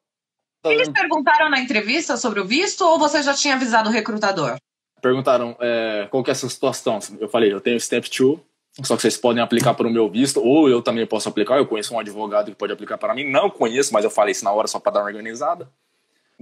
Eles 0.64 0.88
perguntaram 0.88 1.48
na 1.48 1.60
entrevista 1.60 2.16
sobre 2.16 2.40
o 2.40 2.44
visto 2.44 2.84
ou 2.84 2.98
você 2.98 3.22
já 3.22 3.32
tinha 3.32 3.54
avisado 3.54 3.88
o 3.88 3.92
recrutador? 3.92 4.56
Perguntaram 5.00 5.56
é, 5.60 6.08
qual 6.10 6.24
que 6.24 6.30
é 6.30 6.32
essa 6.32 6.48
situação. 6.48 6.98
Eu 7.20 7.28
falei, 7.28 7.52
eu 7.52 7.60
tenho 7.60 7.78
Step 7.78 8.10
2, 8.10 8.40
só 8.82 8.96
que 8.96 9.02
vocês 9.02 9.16
podem 9.16 9.42
aplicar 9.42 9.74
para 9.74 9.86
o 9.86 9.90
meu 9.90 10.10
visto, 10.10 10.40
ou 10.40 10.68
eu 10.68 10.82
também 10.82 11.06
posso 11.06 11.28
aplicar. 11.28 11.56
Eu 11.58 11.66
conheço 11.66 11.94
um 11.94 12.00
advogado 12.00 12.50
que 12.50 12.56
pode 12.56 12.72
aplicar 12.72 12.98
para 12.98 13.14
mim. 13.14 13.30
Não 13.30 13.48
conheço, 13.48 13.92
mas 13.92 14.04
eu 14.04 14.10
falei 14.10 14.32
isso 14.32 14.44
na 14.44 14.50
hora 14.50 14.66
só 14.66 14.80
para 14.80 14.92
dar 14.92 15.00
uma 15.00 15.06
organizada. 15.06 15.68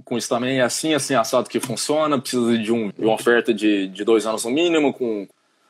Com 0.03 0.17
isso 0.17 0.29
também 0.29 0.59
é 0.59 0.63
assim, 0.63 0.93
assim, 0.95 1.13
assado 1.13 1.49
que 1.49 1.59
funciona. 1.59 2.19
Precisa 2.19 2.57
de, 2.57 2.71
um, 2.71 2.89
de 2.89 3.01
uma 3.01 3.13
oferta 3.13 3.53
de, 3.53 3.87
de 3.87 4.03
dois 4.03 4.25
anos 4.25 4.45
no 4.45 4.51
mínimo, 4.51 4.93
com 4.93 5.27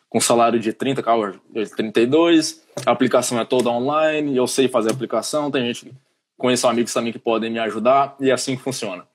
com 0.09 0.19
salário 0.19 0.59
de 0.59 0.73
30, 0.73 1.03
carro 1.03 1.39
de 1.49 1.69
32. 1.75 2.63
A 2.85 2.91
aplicação 2.91 3.39
é 3.39 3.45
toda 3.45 3.69
online, 3.69 4.35
eu 4.35 4.47
sei 4.47 4.67
fazer 4.67 4.89
a 4.89 4.93
aplicação, 4.93 5.51
tem 5.51 5.65
gente, 5.65 5.93
conheço 6.37 6.67
amigos 6.67 6.93
também 6.93 7.11
que 7.11 7.19
podem 7.19 7.51
me 7.51 7.59
ajudar, 7.59 8.15
e 8.19 8.29
é 8.29 8.33
assim 8.33 8.55
que 8.55 8.63
funciona. 8.63 9.05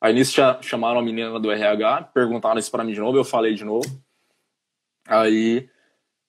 Aí 0.00 0.14
nisso 0.14 0.40
chamaram 0.62 1.00
a 1.00 1.02
menina 1.02 1.38
do 1.38 1.50
RH, 1.50 2.10
perguntaram 2.14 2.58
isso 2.58 2.70
para 2.70 2.84
mim 2.84 2.92
de 2.92 3.00
novo, 3.00 3.18
eu 3.18 3.24
falei 3.24 3.54
de 3.54 3.64
novo. 3.64 3.86
Aí 5.06 5.68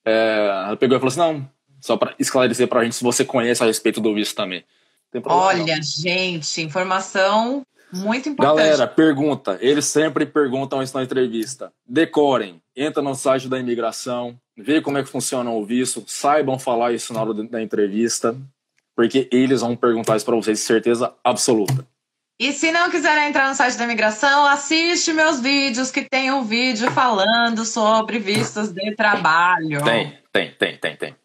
é, 0.04 0.48
ela 0.68 0.78
pegou 0.78 0.98
e 0.98 1.00
falou 1.00 1.10
assim: 1.10 1.20
não, 1.20 1.50
só 1.80 1.96
para 1.96 2.14
esclarecer 2.20 2.68
para 2.68 2.82
a 2.82 2.84
gente 2.84 2.96
se 2.96 3.04
você 3.04 3.24
conhece 3.24 3.64
a 3.64 3.66
respeito 3.66 4.02
do 4.02 4.14
visto 4.14 4.36
também. 4.36 4.66
Olha, 5.26 5.76
não. 5.76 5.84
gente, 5.84 6.62
informação 6.62 7.66
muito 7.92 8.30
importante. 8.30 8.58
Galera, 8.58 8.88
pergunta. 8.88 9.58
Eles 9.62 9.86
sempre 9.86 10.26
perguntam 10.26 10.82
isso 10.82 10.96
na 10.96 11.04
entrevista. 11.04 11.72
Decorem. 11.86 12.61
Entra 12.82 13.00
no 13.04 13.14
site 13.14 13.48
da 13.48 13.60
imigração, 13.60 14.36
vê 14.58 14.82
como 14.82 14.98
é 14.98 15.04
que 15.04 15.10
funciona 15.10 15.52
o 15.52 15.64
visto, 15.64 16.04
saibam 16.08 16.58
falar 16.58 16.94
isso 16.94 17.14
na 17.14 17.22
hora 17.22 17.32
da 17.32 17.62
entrevista, 17.62 18.36
porque 18.96 19.30
eles 19.32 19.62
vão 19.62 19.76
perguntar 19.76 20.18
isso 20.18 20.26
para 20.26 20.36
vocês, 20.36 20.62
certeza 20.62 21.14
absoluta. 21.24 21.86
E 22.40 22.52
se 22.52 22.72
não 22.72 22.90
quiserem 22.90 23.30
entrar 23.30 23.50
no 23.50 23.54
site 23.54 23.78
da 23.78 23.84
imigração, 23.84 24.48
assiste 24.48 25.14
meus 25.14 25.40
vídeos, 25.40 25.92
que 25.92 26.02
tem 26.10 26.32
um 26.32 26.44
vídeo 26.44 26.90
falando 26.90 27.64
sobre 27.66 28.18
vistos 28.18 28.72
de 28.72 28.96
trabalho. 28.96 29.84
Tem, 29.84 30.18
tem, 30.34 30.52
tem, 30.58 30.78
tem, 30.80 30.98
tem. 30.98 31.16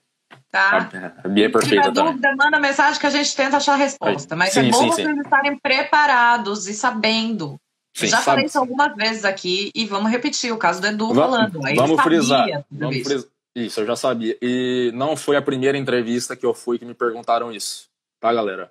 Tá? 0.50 0.90
A 1.24 1.28
Bia 1.28 1.46
é 1.46 1.48
perfeita 1.48 1.84
Se 1.84 1.90
tiver 1.90 2.04
dúvida, 2.04 2.36
manda 2.36 2.60
mensagem 2.60 3.00
que 3.00 3.06
a 3.06 3.10
gente 3.10 3.34
tenta 3.34 3.56
achar 3.56 3.72
a 3.72 3.76
resposta. 3.76 4.36
Mas 4.36 4.52
sim, 4.52 4.68
é 4.68 4.70
bom 4.70 4.78
sim, 4.78 4.88
vocês 4.90 5.08
sim. 5.08 5.20
estarem 5.22 5.58
preparados 5.58 6.68
e 6.68 6.74
sabendo. 6.74 7.58
Sim, 7.96 8.06
já 8.08 8.16
sabe. 8.18 8.24
falei 8.24 8.44
isso 8.44 8.58
algumas 8.58 8.94
vezes 8.94 9.24
aqui 9.24 9.70
e 9.74 9.86
vamos 9.86 10.10
repetir 10.10 10.52
o 10.52 10.58
caso 10.58 10.80
do 10.80 10.86
Edu 10.86 11.14
Va- 11.14 11.22
falando. 11.22 11.64
Aí 11.64 11.74
Vamos 11.74 12.00
frisar. 12.02 12.46
Vamos 12.70 12.96
isso. 12.96 13.08
frisar. 13.08 13.28
Isso, 13.54 13.80
eu 13.80 13.86
já 13.86 13.96
sabia. 13.96 14.36
E 14.42 14.90
não 14.94 15.16
foi 15.16 15.34
a 15.36 15.40
primeira 15.42 15.78
entrevista 15.78 16.36
que 16.36 16.44
eu 16.44 16.52
fui 16.52 16.78
que 16.78 16.84
me 16.84 16.92
perguntaram 16.94 17.50
isso. 17.50 17.88
tá, 18.20 18.32
galera? 18.32 18.70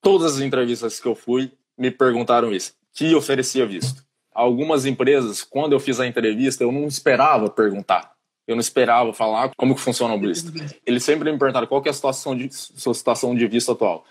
Todas 0.00 0.36
as 0.36 0.40
entrevistas 0.40 1.00
que 1.00 1.08
eu 1.08 1.14
fui 1.16 1.50
me 1.76 1.90
perguntaram 1.90 2.52
isso, 2.52 2.72
que 2.92 3.14
oferecia 3.14 3.66
visto. 3.66 4.04
Algumas 4.32 4.86
empresas, 4.86 5.42
quando 5.42 5.72
eu 5.72 5.80
fiz 5.80 5.98
a 5.98 6.06
entrevista, 6.06 6.62
eu 6.62 6.70
não 6.70 6.86
esperava 6.86 7.50
perguntar. 7.50 8.12
Eu 8.46 8.54
não 8.54 8.60
esperava 8.60 9.12
falar 9.12 9.50
como 9.56 9.74
que 9.74 9.80
funciona 9.80 10.14
o 10.14 10.20
visto. 10.20 10.52
Eles 10.86 11.02
sempre 11.02 11.30
me 11.32 11.38
perguntaram 11.38 11.66
qual 11.66 11.82
que 11.82 11.88
é 11.88 11.90
a 11.90 11.94
situação 11.94 12.36
de, 12.36 12.48
sua 12.54 12.94
situação 12.94 13.34
de 13.34 13.46
visto 13.48 13.72
atual. 13.72 14.04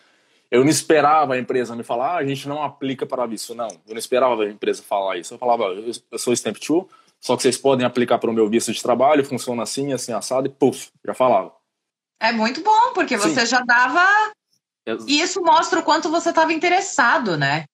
Eu 0.49 0.63
não 0.63 0.69
esperava 0.69 1.33
a 1.33 1.39
empresa 1.39 1.75
me 1.75 1.83
falar, 1.83 2.15
ah, 2.15 2.17
a 2.17 2.25
gente 2.25 2.47
não 2.47 2.63
aplica 2.63 3.05
para 3.05 3.25
visto. 3.25 3.53
Não, 3.53 3.67
eu 3.67 3.93
não 3.93 3.97
esperava 3.97 4.43
a 4.43 4.49
empresa 4.49 4.81
falar 4.81 5.17
isso. 5.17 5.33
Eu 5.33 5.38
falava, 5.38 5.65
eu 5.65 6.19
sou 6.19 6.33
Stamp 6.33 6.57
2, 6.57 6.86
só 7.19 7.36
que 7.36 7.41
vocês 7.41 7.57
podem 7.57 7.86
aplicar 7.86 8.17
para 8.17 8.29
o 8.29 8.33
meu 8.33 8.49
visto 8.49 8.71
de 8.71 8.81
trabalho, 8.81 9.25
funciona 9.25 9.63
assim, 9.63 9.91
assim, 9.91 10.13
assado, 10.13 10.47
e 10.47 10.49
puf, 10.49 10.89
já 11.05 11.13
falava. 11.13 11.51
É 12.19 12.31
muito 12.31 12.62
bom, 12.62 12.93
porque 12.93 13.17
você 13.17 13.41
Sim. 13.41 13.45
já 13.45 13.60
dava. 13.62 14.05
E 15.05 15.19
isso 15.19 15.41
mostra 15.41 15.79
o 15.79 15.83
quanto 15.83 16.10
você 16.10 16.29
estava 16.29 16.53
interessado, 16.53 17.38
né? 17.38 17.65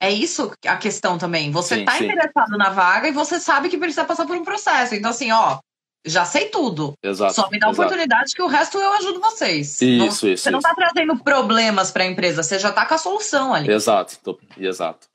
É 0.00 0.10
isso 0.10 0.50
a 0.66 0.76
questão 0.76 1.18
também. 1.18 1.50
Você 1.50 1.80
está 1.80 1.98
interessado 2.02 2.56
na 2.56 2.70
vaga 2.70 3.08
e 3.08 3.12
você 3.12 3.38
sabe 3.38 3.68
que 3.68 3.78
precisa 3.78 4.04
passar 4.04 4.26
por 4.26 4.36
um 4.36 4.44
processo. 4.44 4.94
Então, 4.94 5.10
assim, 5.10 5.30
ó, 5.30 5.58
já 6.04 6.24
sei 6.24 6.46
tudo. 6.46 6.94
Exato. 7.02 7.34
Só 7.34 7.48
me 7.50 7.58
dá 7.58 7.68
exato. 7.68 7.80
oportunidade 7.80 8.34
que 8.34 8.42
o 8.42 8.46
resto 8.46 8.78
eu 8.78 8.92
ajudo 8.94 9.20
vocês. 9.20 9.80
Isso, 9.80 9.84
não, 9.84 10.06
isso. 10.06 10.20
Você 10.20 10.32
isso. 10.32 10.50
não 10.50 10.58
está 10.58 10.74
trazendo 10.74 11.16
problemas 11.22 11.90
para 11.90 12.04
a 12.04 12.06
empresa, 12.06 12.42
você 12.42 12.58
já 12.58 12.70
está 12.70 12.86
com 12.86 12.94
a 12.94 12.98
solução 12.98 13.54
ali. 13.54 13.72
Exato, 13.72 14.18
tô, 14.22 14.38
exato. 14.58 15.08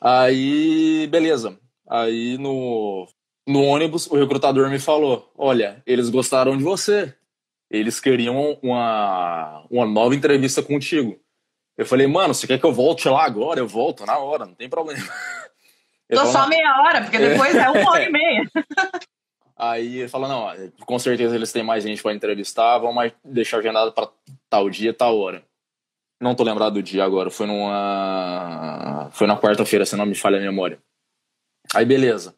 Aí, 0.00 1.06
beleza. 1.10 1.58
Aí 1.88 2.36
no, 2.38 3.08
no 3.46 3.62
ônibus, 3.62 4.06
o 4.06 4.16
recrutador 4.16 4.68
me 4.68 4.78
falou: 4.78 5.32
Olha, 5.36 5.82
eles 5.86 6.10
gostaram 6.10 6.56
de 6.56 6.64
você. 6.64 7.14
Eles 7.70 7.98
queriam 7.98 8.58
uma, 8.62 9.64
uma 9.70 9.86
nova 9.86 10.14
entrevista 10.14 10.62
contigo. 10.62 11.18
Eu 11.76 11.84
falei, 11.84 12.06
mano, 12.06 12.32
você 12.32 12.46
quer 12.46 12.58
que 12.58 12.64
eu 12.64 12.72
volte 12.72 13.08
lá 13.08 13.24
agora? 13.24 13.60
Eu 13.60 13.68
volto 13.68 14.06
na 14.06 14.16
hora, 14.18 14.46
não 14.46 14.54
tem 14.54 14.68
problema. 14.68 15.02
Tô 16.08 16.18
falou, 16.18 16.32
só 16.32 16.48
meia 16.48 16.82
hora, 16.82 17.02
porque 17.02 17.18
depois 17.18 17.54
é, 17.54 17.62
é 17.62 17.68
uma 17.68 17.90
hora 17.90 18.04
e 18.04 18.10
meia. 18.10 18.50
Aí 19.56 20.00
ele 20.00 20.08
falou, 20.08 20.28
não, 20.28 20.48
com 20.84 20.98
certeza 20.98 21.34
eles 21.34 21.50
têm 21.50 21.62
mais 21.62 21.82
gente 21.82 22.02
para 22.02 22.14
entrevistar, 22.14 22.78
vamos 22.78 23.12
deixar 23.24 23.58
agendado 23.58 23.90
para 23.90 24.10
tal 24.50 24.68
dia, 24.68 24.92
tal 24.92 25.18
hora. 25.18 25.42
Não 26.20 26.34
tô 26.34 26.44
lembrado 26.44 26.74
do 26.74 26.82
dia 26.82 27.04
agora, 27.04 27.30
foi 27.30 27.46
numa. 27.46 29.08
Foi 29.12 29.26
na 29.26 29.38
quarta-feira, 29.38 29.84
se 29.84 29.96
não 29.96 30.06
me 30.06 30.14
falha 30.14 30.38
a 30.38 30.40
memória. 30.40 30.78
Aí 31.74 31.84
beleza. 31.84 32.34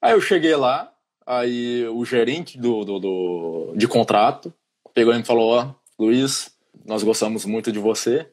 Aí 0.00 0.12
eu 0.12 0.20
cheguei 0.20 0.54
lá, 0.54 0.92
aí 1.26 1.86
o 1.88 2.04
gerente 2.04 2.58
do, 2.58 2.84
do, 2.84 2.98
do 3.00 3.74
de 3.76 3.88
contrato 3.88 4.54
pegou 4.94 5.12
e 5.12 5.18
me 5.18 5.24
falou: 5.24 5.50
Ó, 5.50 5.64
oh, 5.64 6.04
Luiz, 6.04 6.56
nós 6.84 7.02
gostamos 7.02 7.44
muito 7.44 7.72
de 7.72 7.80
você. 7.80 8.30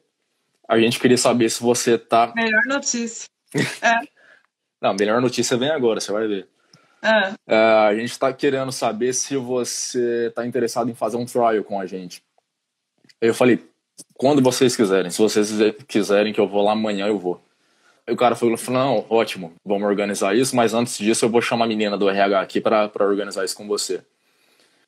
A 0.68 0.78
gente 0.78 1.00
queria 1.00 1.18
saber 1.18 1.48
se 1.50 1.62
você 1.62 1.98
tá. 1.98 2.32
Melhor 2.34 2.62
notícia. 2.66 3.28
É. 3.82 4.00
Não, 4.82 4.94
melhor 4.94 5.20
notícia 5.22 5.56
vem 5.56 5.70
agora, 5.70 6.00
você 6.00 6.12
vai 6.12 6.28
ver. 6.28 6.48
É, 7.46 7.54
a 7.54 7.94
gente 7.94 8.10
está 8.10 8.32
querendo 8.32 8.72
saber 8.72 9.12
se 9.12 9.36
você 9.36 10.26
está 10.28 10.46
interessado 10.46 10.90
em 10.90 10.94
fazer 10.94 11.16
um 11.16 11.24
trial 11.24 11.62
com 11.62 11.80
a 11.80 11.86
gente. 11.86 12.22
Eu 13.20 13.34
falei, 13.34 13.64
quando 14.14 14.42
vocês 14.42 14.76
quiserem. 14.76 15.10
Se 15.10 15.18
vocês 15.18 15.50
quiserem 15.86 16.32
que 16.32 16.40
eu 16.40 16.48
vou 16.48 16.62
lá 16.62 16.72
amanhã, 16.72 17.06
eu 17.06 17.18
vou. 17.18 17.40
Aí 18.06 18.14
o 18.14 18.16
cara 18.16 18.36
falou, 18.36 18.56
não, 18.68 19.04
ótimo, 19.10 19.52
vamos 19.64 19.86
organizar 19.88 20.36
isso, 20.36 20.54
mas 20.54 20.72
antes 20.72 20.96
disso 20.96 21.24
eu 21.24 21.28
vou 21.28 21.42
chamar 21.42 21.64
a 21.64 21.68
menina 21.68 21.98
do 21.98 22.08
RH 22.08 22.40
aqui 22.40 22.60
para 22.60 22.90
organizar 23.00 23.44
isso 23.44 23.56
com 23.56 23.66
você. 23.66 24.00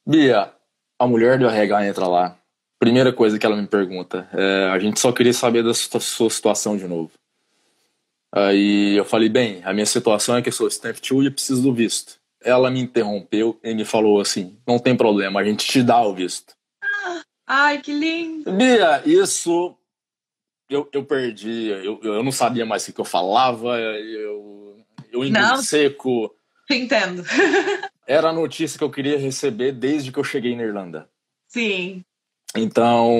Bia, 0.06 0.52
a 0.98 1.06
mulher 1.06 1.36
do 1.38 1.48
RH 1.48 1.86
entra 1.88 2.06
lá. 2.06 2.36
Primeira 2.78 3.12
coisa 3.12 3.36
que 3.36 3.44
ela 3.44 3.56
me 3.56 3.66
pergunta, 3.66 4.28
é, 4.32 4.68
a 4.72 4.78
gente 4.78 5.00
só 5.00 5.10
queria 5.10 5.32
saber 5.32 5.64
da 5.64 5.74
sua 5.74 6.30
situação 6.30 6.76
de 6.76 6.86
novo. 6.86 7.10
Aí 8.32 8.96
eu 8.96 9.04
falei, 9.04 9.28
bem, 9.28 9.62
a 9.64 9.72
minha 9.72 9.86
situação 9.86 10.36
é 10.36 10.42
que 10.42 10.48
eu 10.48 10.52
sou 10.52 10.68
Stamp 10.68 10.96
2 10.96 11.26
e 11.26 11.30
preciso 11.30 11.62
do 11.62 11.72
visto. 11.72 12.18
Ela 12.42 12.70
me 12.70 12.80
interrompeu 12.80 13.58
e 13.64 13.74
me 13.74 13.84
falou 13.84 14.20
assim, 14.20 14.58
não 14.66 14.78
tem 14.78 14.96
problema, 14.96 15.40
a 15.40 15.44
gente 15.44 15.66
te 15.66 15.82
dá 15.82 16.00
o 16.00 16.14
visto. 16.14 16.54
Ai, 17.46 17.80
que 17.80 17.92
lindo! 17.92 18.52
Bia, 18.52 19.02
isso 19.06 19.74
eu, 20.68 20.88
eu 20.92 21.04
perdi, 21.04 21.68
eu, 21.68 21.98
eu 22.02 22.22
não 22.22 22.30
sabia 22.30 22.66
mais 22.66 22.86
o 22.86 22.92
que 22.92 23.00
eu 23.00 23.04
falava, 23.04 23.78
eu, 23.78 24.76
eu 25.10 25.24
indo 25.24 25.62
seco. 25.62 26.34
Entendo. 26.70 27.24
Era 28.06 28.28
a 28.28 28.32
notícia 28.32 28.78
que 28.78 28.84
eu 28.84 28.90
queria 28.90 29.18
receber 29.18 29.72
desde 29.72 30.12
que 30.12 30.18
eu 30.18 30.24
cheguei 30.24 30.54
na 30.54 30.62
Irlanda. 30.62 31.08
Sim. 31.46 32.04
Então, 32.54 33.10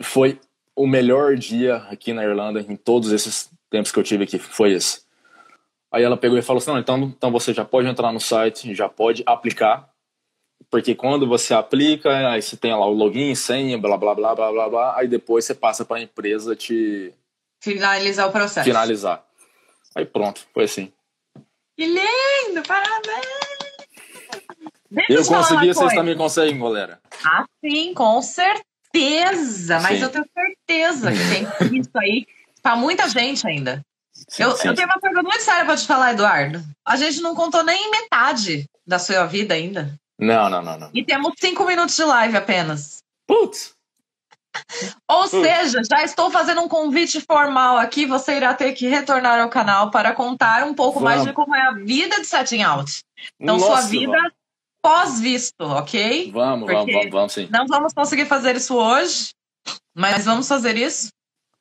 foi 0.00 0.40
o 0.80 0.86
melhor 0.86 1.36
dia 1.36 1.76
aqui 1.90 2.14
na 2.14 2.24
Irlanda 2.24 2.60
em 2.60 2.74
todos 2.74 3.12
esses 3.12 3.50
tempos 3.68 3.92
que 3.92 3.98
eu 3.98 4.02
tive 4.02 4.24
aqui, 4.24 4.38
foi 4.38 4.72
esse. 4.72 5.02
Aí 5.92 6.02
ela 6.02 6.16
pegou 6.16 6.38
e 6.38 6.42
falou 6.42 6.58
assim: 6.58 6.70
não, 6.70 6.78
então, 6.78 6.98
então 6.98 7.30
você 7.30 7.52
já 7.52 7.64
pode 7.66 7.86
entrar 7.86 8.10
no 8.12 8.20
site, 8.20 8.74
já 8.74 8.88
pode 8.88 9.22
aplicar, 9.26 9.90
porque 10.70 10.94
quando 10.94 11.28
você 11.28 11.52
aplica, 11.52 12.30
aí 12.30 12.40
você 12.40 12.56
tem 12.56 12.72
lá 12.72 12.86
o 12.86 12.94
login, 12.94 13.34
senha, 13.34 13.76
blá 13.76 13.98
blá 13.98 14.14
blá 14.14 14.34
blá 14.34 14.50
blá 14.50 14.68
blá, 14.70 14.98
aí 14.98 15.06
depois 15.06 15.44
você 15.44 15.54
passa 15.54 15.84
para 15.84 15.98
a 15.98 16.02
empresa 16.02 16.56
te 16.56 17.12
finalizar 17.60 18.28
o 18.28 18.32
processo. 18.32 18.64
Finalizar. 18.64 19.22
Aí 19.94 20.06
pronto, 20.06 20.46
foi 20.54 20.64
assim. 20.64 20.90
Que 21.76 21.84
lindo, 21.84 22.62
parabéns! 22.66 23.40
Deixa 24.90 25.12
eu 25.12 25.24
consegui, 25.26 25.74
vocês 25.74 25.92
também 25.92 26.16
conseguem, 26.16 26.58
galera. 26.58 27.00
Ah, 27.24 27.44
sim, 27.62 27.92
com 27.92 28.22
certeza. 28.22 28.69
Mas 29.82 29.98
sim. 29.98 30.02
eu 30.02 30.08
tenho 30.08 30.24
certeza 30.34 31.12
que 31.12 31.68
tem 31.68 31.80
isso 31.80 31.90
aí 31.96 32.26
para 32.62 32.76
muita 32.76 33.08
gente 33.08 33.46
ainda. 33.46 33.84
Sim, 34.12 34.42
eu, 34.42 34.56
sim. 34.56 34.68
eu 34.68 34.74
tenho 34.74 34.88
uma 34.88 35.00
pergunta 35.00 35.22
muito 35.22 35.42
séria 35.42 35.64
para 35.64 35.76
te 35.76 35.86
falar, 35.86 36.12
Eduardo. 36.12 36.62
A 36.84 36.96
gente 36.96 37.20
não 37.20 37.34
contou 37.34 37.62
nem 37.64 37.90
metade 37.90 38.66
da 38.86 38.98
sua 38.98 39.26
vida 39.26 39.54
ainda. 39.54 39.94
Não, 40.18 40.50
não, 40.50 40.60
não, 40.60 40.78
não. 40.78 40.90
E 40.92 41.04
temos 41.04 41.32
cinco 41.38 41.64
minutos 41.64 41.96
de 41.96 42.04
live 42.04 42.36
apenas. 42.36 42.98
Putz! 43.26 43.74
Ou 45.08 45.28
Putz. 45.28 45.30
seja, 45.30 45.80
já 45.88 46.02
estou 46.02 46.30
fazendo 46.30 46.60
um 46.60 46.68
convite 46.68 47.20
formal 47.20 47.78
aqui. 47.78 48.04
Você 48.04 48.36
irá 48.36 48.52
ter 48.52 48.72
que 48.72 48.88
retornar 48.88 49.40
ao 49.40 49.48
canal 49.48 49.90
para 49.90 50.12
contar 50.12 50.64
um 50.64 50.74
pouco 50.74 51.00
vamos. 51.00 51.14
mais 51.14 51.24
de 51.26 51.32
como 51.32 51.54
é 51.54 51.62
a 51.62 51.72
vida 51.72 52.20
de 52.20 52.26
setting 52.26 52.62
out. 52.62 53.00
Então, 53.38 53.56
Nossa, 53.56 53.82
sua 53.82 53.88
vida 53.88 54.18
pós-visto, 54.82 55.62
ok? 55.62 56.30
Vamos, 56.32 56.60
Porque 56.60 56.74
vamos, 56.74 56.92
vamos, 56.92 57.10
vamos 57.10 57.32
sim. 57.32 57.48
Não 57.50 57.66
vamos 57.66 57.92
conseguir 57.92 58.26
fazer 58.26 58.56
isso 58.56 58.76
hoje, 58.76 59.30
mas 59.94 60.24
vamos 60.24 60.48
fazer 60.48 60.76
isso, 60.76 61.10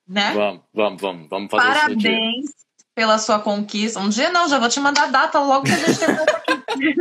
né? 0.07 0.33
Vamos, 0.33 0.61
vamos, 0.73 1.01
vamos, 1.01 1.29
vamos 1.29 1.51
fazer 1.51 1.67
Parabéns 1.67 1.97
isso. 1.97 2.07
Parabéns 2.07 2.59
pela 2.95 3.17
sua 3.17 3.39
conquista. 3.39 3.99
Um 3.99 4.09
dia 4.09 4.29
não, 4.29 4.49
já 4.49 4.59
vou 4.59 4.67
te 4.67 4.79
mandar 4.79 5.03
a 5.03 5.07
data 5.07 5.39
logo 5.39 5.63
que 5.63 5.71
a 5.71 5.77
gente 5.77 5.99
terminar 5.99 6.23
aqui. 6.23 6.95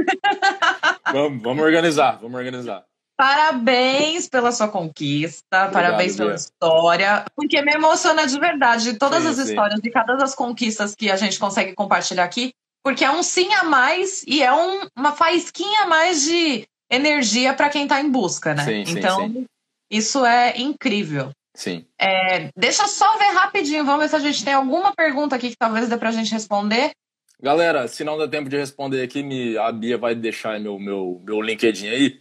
vamos, 1.13 1.43
vamos 1.43 1.65
organizar, 1.65 2.19
vamos 2.21 2.39
organizar. 2.39 2.85
Parabéns 3.17 4.29
pela 4.29 4.53
sua 4.53 4.69
conquista, 4.69 5.43
Obrigado, 5.65 5.73
parabéns 5.73 6.15
pela 6.15 6.35
história, 6.37 7.25
porque 7.35 7.61
me 7.63 7.73
emociona 7.73 8.25
de 8.29 8.39
verdade 8.39 8.97
todas 8.97 9.25
sim, 9.25 9.29
as 9.29 9.37
sim. 9.37 9.43
histórias 9.43 9.81
de 9.81 9.91
cada 9.91 10.15
das 10.15 10.37
conquistas 10.37 10.95
que 10.95 11.11
a 11.11 11.17
gente 11.17 11.37
consegue 11.37 11.75
compartilhar 11.75 12.23
aqui, 12.23 12.53
porque 12.89 13.05
é 13.05 13.11
um 13.11 13.23
sim 13.23 13.53
a 13.53 13.65
mais 13.65 14.23
e 14.27 14.43
é 14.43 14.51
um, 14.51 14.89
uma 14.97 15.13
faísquinha 15.13 15.83
a 15.83 15.87
mais 15.87 16.23
de 16.23 16.67
energia 16.91 17.53
para 17.53 17.69
quem 17.69 17.83
está 17.83 18.01
em 18.01 18.11
busca, 18.11 18.55
né? 18.55 18.65
Sim, 18.65 18.85
então, 18.97 19.45
isso 19.91 20.25
é 20.25 20.59
incrível. 20.59 21.31
Sim. 21.55 21.85
É, 22.01 22.49
deixa 22.57 22.85
eu 22.85 22.89
só 22.89 23.19
ver 23.19 23.29
rapidinho, 23.35 23.85
vamos 23.85 24.01
ver 24.01 24.09
se 24.09 24.17
a 24.17 24.21
gente 24.21 24.43
tem 24.43 24.55
alguma 24.55 24.95
pergunta 24.95 25.37
aqui 25.37 25.51
que 25.51 25.57
talvez 25.59 25.87
dê 25.87 25.99
pra 25.99 26.11
gente 26.11 26.33
responder. 26.33 26.93
Galera, 27.39 27.87
se 27.89 28.03
não 28.03 28.17
der 28.17 28.31
tempo 28.31 28.49
de 28.49 28.57
responder 28.57 29.03
aqui, 29.03 29.23
me, 29.23 29.59
a 29.59 29.71
Bia 29.71 29.99
vai 29.99 30.15
deixar 30.15 30.59
meu, 30.59 30.79
meu, 30.79 31.21
meu 31.23 31.43
LinkedIn 31.43 31.89
aí. 31.89 32.21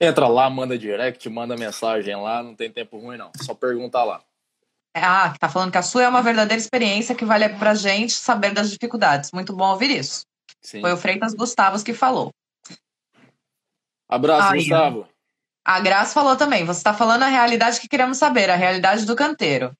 Entra 0.00 0.26
lá, 0.26 0.50
manda 0.50 0.76
direct, 0.76 1.28
manda 1.28 1.56
mensagem 1.56 2.16
lá, 2.16 2.42
não 2.42 2.56
tem 2.56 2.68
tempo 2.68 2.98
ruim 2.98 3.16
não. 3.16 3.30
Só 3.40 3.54
pergunta 3.54 4.02
lá. 4.02 4.20
Ah, 4.94 5.34
tá 5.38 5.48
falando 5.48 5.70
que 5.70 5.78
a 5.78 5.82
sua 5.82 6.02
é 6.02 6.08
uma 6.08 6.22
verdadeira 6.22 6.60
experiência 6.60 7.14
que 7.14 7.24
vale 7.24 7.48
pra 7.50 7.74
gente 7.74 8.12
saber 8.12 8.52
das 8.52 8.70
dificuldades. 8.70 9.30
Muito 9.32 9.54
bom 9.54 9.70
ouvir 9.70 9.90
isso. 9.90 10.26
Sim. 10.60 10.80
Foi 10.80 10.92
o 10.92 10.96
Freitas 10.96 11.34
Gustavos 11.34 11.82
que 11.82 11.94
falou. 11.94 12.30
Abraço, 14.08 14.52
aí, 14.52 14.60
Gustavo. 14.60 15.08
A 15.64 15.78
Graça 15.78 16.12
falou 16.12 16.36
também. 16.36 16.64
Você 16.64 16.80
está 16.80 16.92
falando 16.92 17.22
a 17.22 17.28
realidade 17.28 17.80
que 17.80 17.88
queremos 17.88 18.18
saber, 18.18 18.50
a 18.50 18.56
realidade 18.56 19.06
do 19.06 19.14
canteiro. 19.14 19.72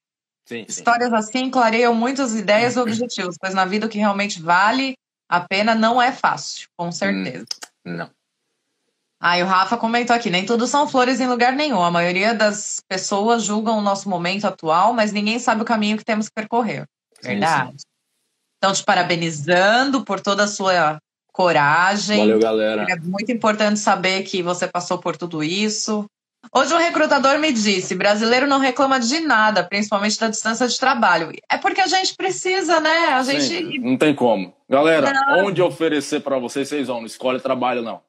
Sim, 0.46 0.64
Histórias 0.68 1.10
sim. 1.10 1.16
assim 1.16 1.50
clareiam 1.50 1.94
muitas 1.94 2.34
ideias 2.34 2.76
e 2.76 2.78
objetivos, 2.78 3.36
pois 3.40 3.54
na 3.54 3.64
vida 3.64 3.86
o 3.86 3.88
que 3.88 3.98
realmente 3.98 4.40
vale 4.40 4.96
a 5.28 5.40
pena 5.40 5.76
não 5.76 6.02
é 6.02 6.10
fácil, 6.10 6.68
com 6.76 6.90
certeza. 6.90 7.46
Hum, 7.86 7.96
não. 7.96 8.10
Ah, 9.20 9.36
o 9.36 9.44
Rafa 9.44 9.76
comentou 9.76 10.16
aqui, 10.16 10.30
nem 10.30 10.46
tudo 10.46 10.66
são 10.66 10.88
flores 10.88 11.20
em 11.20 11.26
lugar 11.26 11.52
nenhum. 11.52 11.82
A 11.82 11.90
maioria 11.90 12.34
das 12.34 12.80
pessoas 12.88 13.42
julgam 13.44 13.78
o 13.78 13.82
nosso 13.82 14.08
momento 14.08 14.46
atual, 14.46 14.94
mas 14.94 15.12
ninguém 15.12 15.38
sabe 15.38 15.60
o 15.60 15.64
caminho 15.64 15.98
que 15.98 16.04
temos 16.04 16.28
que 16.28 16.34
percorrer. 16.34 16.86
Verdade. 17.22 17.72
Sim, 17.72 17.78
sim. 17.78 17.84
Então, 18.56 18.72
te 18.72 18.82
parabenizando 18.82 20.04
por 20.04 20.20
toda 20.20 20.44
a 20.44 20.48
sua 20.48 20.98
coragem. 21.32 22.18
Valeu, 22.18 22.38
galera. 22.38 22.86
É 22.88 22.96
muito 22.96 23.30
importante 23.30 23.78
saber 23.78 24.22
que 24.22 24.42
você 24.42 24.66
passou 24.66 24.98
por 24.98 25.16
tudo 25.16 25.44
isso. 25.44 26.06
Hoje 26.54 26.74
um 26.74 26.78
recrutador 26.78 27.38
me 27.38 27.52
disse: 27.52 27.94
brasileiro 27.94 28.46
não 28.46 28.58
reclama 28.58 28.98
de 28.98 29.20
nada, 29.20 29.62
principalmente 29.62 30.18
da 30.18 30.28
distância 30.28 30.66
de 30.66 30.78
trabalho. 30.78 31.30
É 31.50 31.58
porque 31.58 31.80
a 31.80 31.86
gente 31.86 32.14
precisa, 32.16 32.80
né? 32.80 33.08
A 33.12 33.22
gente. 33.22 33.42
Sim, 33.42 33.78
não 33.78 33.96
tem 33.96 34.14
como. 34.14 34.52
Galera, 34.68 35.12
não. 35.12 35.46
onde 35.46 35.60
oferecer 35.60 36.20
para 36.20 36.38
vocês, 36.38 36.68
vocês 36.68 36.88
vão. 36.88 37.00
Não 37.00 37.06
escolhe 37.06 37.40
trabalho, 37.40 37.82
não. 37.82 38.00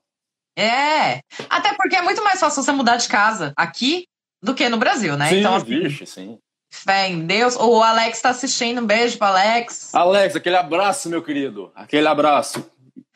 É. 0.55 1.21
Até 1.49 1.73
porque 1.75 1.95
é 1.95 2.01
muito 2.01 2.23
mais 2.23 2.39
fácil 2.39 2.61
você 2.61 2.71
mudar 2.71 2.97
de 2.97 3.07
casa 3.07 3.53
aqui 3.55 4.05
do 4.41 4.53
que 4.53 4.67
no 4.69 4.77
Brasil, 4.77 5.15
né? 5.15 5.29
Sim, 5.29 5.39
então, 5.39 5.55
assim, 5.55 5.65
vixe, 5.65 6.05
sim. 6.05 6.37
Fé 6.69 7.09
em 7.09 7.25
Deus. 7.25 7.55
O 7.55 7.81
Alex 7.81 8.17
está 8.17 8.29
assistindo. 8.29 8.81
Um 8.81 8.85
beijo 8.85 9.17
pro 9.17 9.27
Alex. 9.27 9.93
Alex, 9.93 10.35
aquele 10.35 10.55
abraço, 10.55 11.09
meu 11.09 11.21
querido. 11.21 11.71
Aquele 11.75 12.07
abraço. 12.07 12.65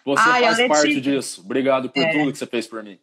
Você 0.03 0.29
Ai, 0.29 0.43
faz 0.43 0.67
parte 0.67 1.01
disso. 1.01 1.41
Obrigado 1.41 1.89
por 1.89 2.03
é. 2.03 2.11
tudo 2.11 2.31
que 2.31 2.37
você 2.37 2.45
fez 2.45 2.67
por 2.67 2.83
mim. 2.83 2.99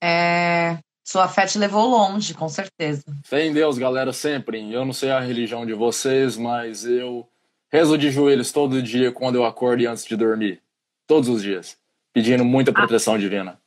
É. 0.00 0.78
Sua 1.04 1.28
fé 1.28 1.46
te 1.46 1.58
levou 1.58 1.88
longe, 1.88 2.32
com 2.32 2.48
certeza. 2.48 3.04
Fé 3.24 3.44
em 3.44 3.52
Deus, 3.52 3.76
galera, 3.76 4.12
sempre. 4.12 4.72
Eu 4.72 4.84
não 4.84 4.92
sei 4.92 5.10
a 5.10 5.20
religião 5.20 5.66
de 5.66 5.74
vocês, 5.74 6.36
mas 6.36 6.86
eu 6.86 7.28
rezo 7.70 7.98
de 7.98 8.10
joelhos 8.10 8.52
todo 8.52 8.82
dia 8.82 9.10
quando 9.10 9.34
eu 9.34 9.44
acordo 9.44 9.82
e 9.82 9.86
antes 9.86 10.04
de 10.04 10.16
dormir. 10.16 10.62
Todos 11.06 11.28
os 11.28 11.42
dias. 11.42 11.76
Pedindo 12.12 12.44
muita 12.44 12.72
proteção 12.72 13.14
ah. 13.14 13.18
divina. 13.18 13.58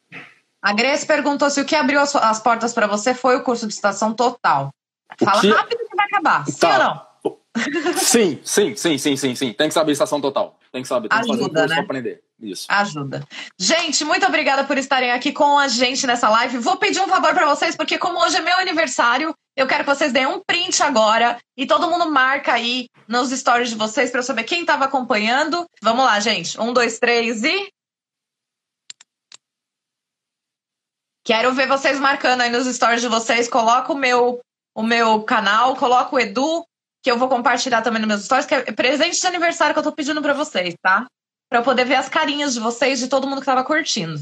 A 0.62 0.74
Grace 0.74 1.06
perguntou 1.06 1.50
se 1.50 1.62
o 1.62 1.66
que 1.66 1.76
abriu 1.76 2.00
as, 2.00 2.16
as 2.16 2.40
portas 2.40 2.74
para 2.74 2.88
você 2.88 3.14
foi 3.14 3.36
o 3.36 3.44
curso 3.44 3.68
de 3.68 3.74
estação 3.74 4.14
total. 4.14 4.74
Fala 5.24 5.42
que... 5.42 5.52
rápido 5.52 5.80
que 5.88 5.96
vai 5.96 6.06
acabar. 6.08 6.46
Sim 6.46 6.58
tá. 6.60 6.72
ou 6.72 6.80
não? 6.80 7.06
Sim, 7.96 8.40
sim, 8.44 8.76
sim, 8.76 8.98
sim, 8.98 9.16
sim, 9.16 9.36
sim. 9.36 9.54
Tem 9.54 9.68
que 9.68 9.74
saber 9.74 9.94
estação 9.94 10.20
total. 10.20 10.60
Tem 10.72 10.82
que 10.82 10.88
saber. 10.88 11.08
Tem 11.08 11.20
Ajuda, 11.20 11.34
que 11.34 11.40
fazer 11.40 11.50
um 11.50 11.54
curso 11.54 11.70
né? 11.70 11.76
pra 11.76 11.84
aprender. 11.84 12.22
Isso. 12.40 12.66
Ajuda. 12.70 13.24
Gente, 13.58 14.04
muito 14.04 14.26
obrigada 14.26 14.66
por 14.66 14.78
estarem 14.78 15.12
aqui 15.12 15.32
com 15.32 15.58
a 15.58 15.68
gente 15.68 16.06
nessa 16.06 16.30
live. 16.30 16.58
Vou 16.58 16.76
pedir 16.78 17.00
um 17.00 17.08
favor 17.08 17.34
para 17.34 17.46
vocês, 17.46 17.76
porque 17.76 17.98
como 17.98 18.20
hoje 18.20 18.38
é 18.38 18.42
meu 18.42 18.58
aniversário, 18.58 19.34
eu 19.56 19.68
quero 19.68 19.86
que 19.86 19.90
vocês 19.96 20.12
deem 20.12 20.26
um 20.26 20.42
print 20.46 20.84
agora 20.84 21.38
e 21.56 21.66
todo 21.66 21.90
mundo 21.90 22.12
marca 22.12 22.54
aí 22.54 22.90
nos 23.08 23.30
stories 23.30 23.70
de 23.70 23.76
vocês 23.76 24.12
para 24.12 24.20
eu 24.20 24.24
saber 24.24 24.44
quem 24.44 24.62
estava 24.62 24.86
acompanhando. 24.86 25.66
Vamos 25.82 26.04
lá, 26.04 26.20
gente. 26.20 26.60
Um, 26.60 26.74
dois, 26.74 27.00
três 27.00 27.44
e. 27.44 27.70
Quero 31.26 31.52
ver 31.54 31.68
vocês 31.68 32.00
marcando 32.00 32.42
aí 32.42 32.52
nos 32.52 32.68
stories 32.68 33.02
de 33.02 33.08
vocês. 33.08 33.50
Coloca 33.50 33.92
o 33.92 33.98
meu, 33.98 34.40
o 34.76 34.84
meu 34.84 35.24
canal, 35.24 35.76
coloca 35.76 36.16
o 36.16 36.20
Edu, 36.20 36.64
que 37.02 37.10
eu 37.10 37.18
vou 37.18 37.28
compartilhar 37.28 37.82
também 37.82 38.00
nos 38.00 38.08
meus 38.08 38.26
stories, 38.26 38.46
que 38.46 38.54
é 38.54 38.72
presente 38.72 39.20
de 39.20 39.26
aniversário 39.26 39.74
que 39.74 39.80
eu 39.80 39.84
tô 39.84 39.92
pedindo 39.92 40.22
para 40.22 40.34
vocês, 40.34 40.76
tá? 40.80 41.08
Para 41.50 41.60
eu 41.60 41.64
poder 41.64 41.84
ver 41.84 41.96
as 41.96 42.08
carinhas 42.08 42.54
de 42.54 42.60
vocês, 42.60 43.00
de 43.00 43.08
todo 43.08 43.28
mundo 43.28 43.40
que 43.40 43.46
tava 43.46 43.64
curtindo. 43.64 44.22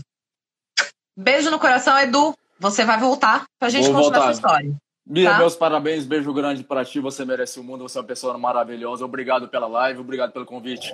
Beijo 1.15 1.51
no 1.51 1.59
coração, 1.59 1.99
Edu. 1.99 2.33
Você 2.57 2.85
vai 2.85 2.97
voltar 2.97 3.43
pra 3.59 3.67
gente 3.67 3.89
vou 3.89 3.95
continuar 3.95 4.19
voltar. 4.19 4.31
essa 4.31 4.39
história. 4.39 4.73
Bia, 5.05 5.31
tá? 5.31 5.37
meus 5.39 5.57
parabéns, 5.57 6.05
beijo 6.05 6.33
grande 6.33 6.63
para 6.63 6.85
ti. 6.85 7.01
Você 7.01 7.25
merece 7.25 7.59
o 7.59 7.63
mundo, 7.63 7.81
você 7.81 7.97
é 7.97 8.01
uma 8.01 8.07
pessoa 8.07 8.37
maravilhosa. 8.37 9.03
Obrigado 9.03 9.49
pela 9.49 9.67
live, 9.67 9.99
obrigado 9.99 10.31
pelo 10.31 10.45
convite. 10.45 10.93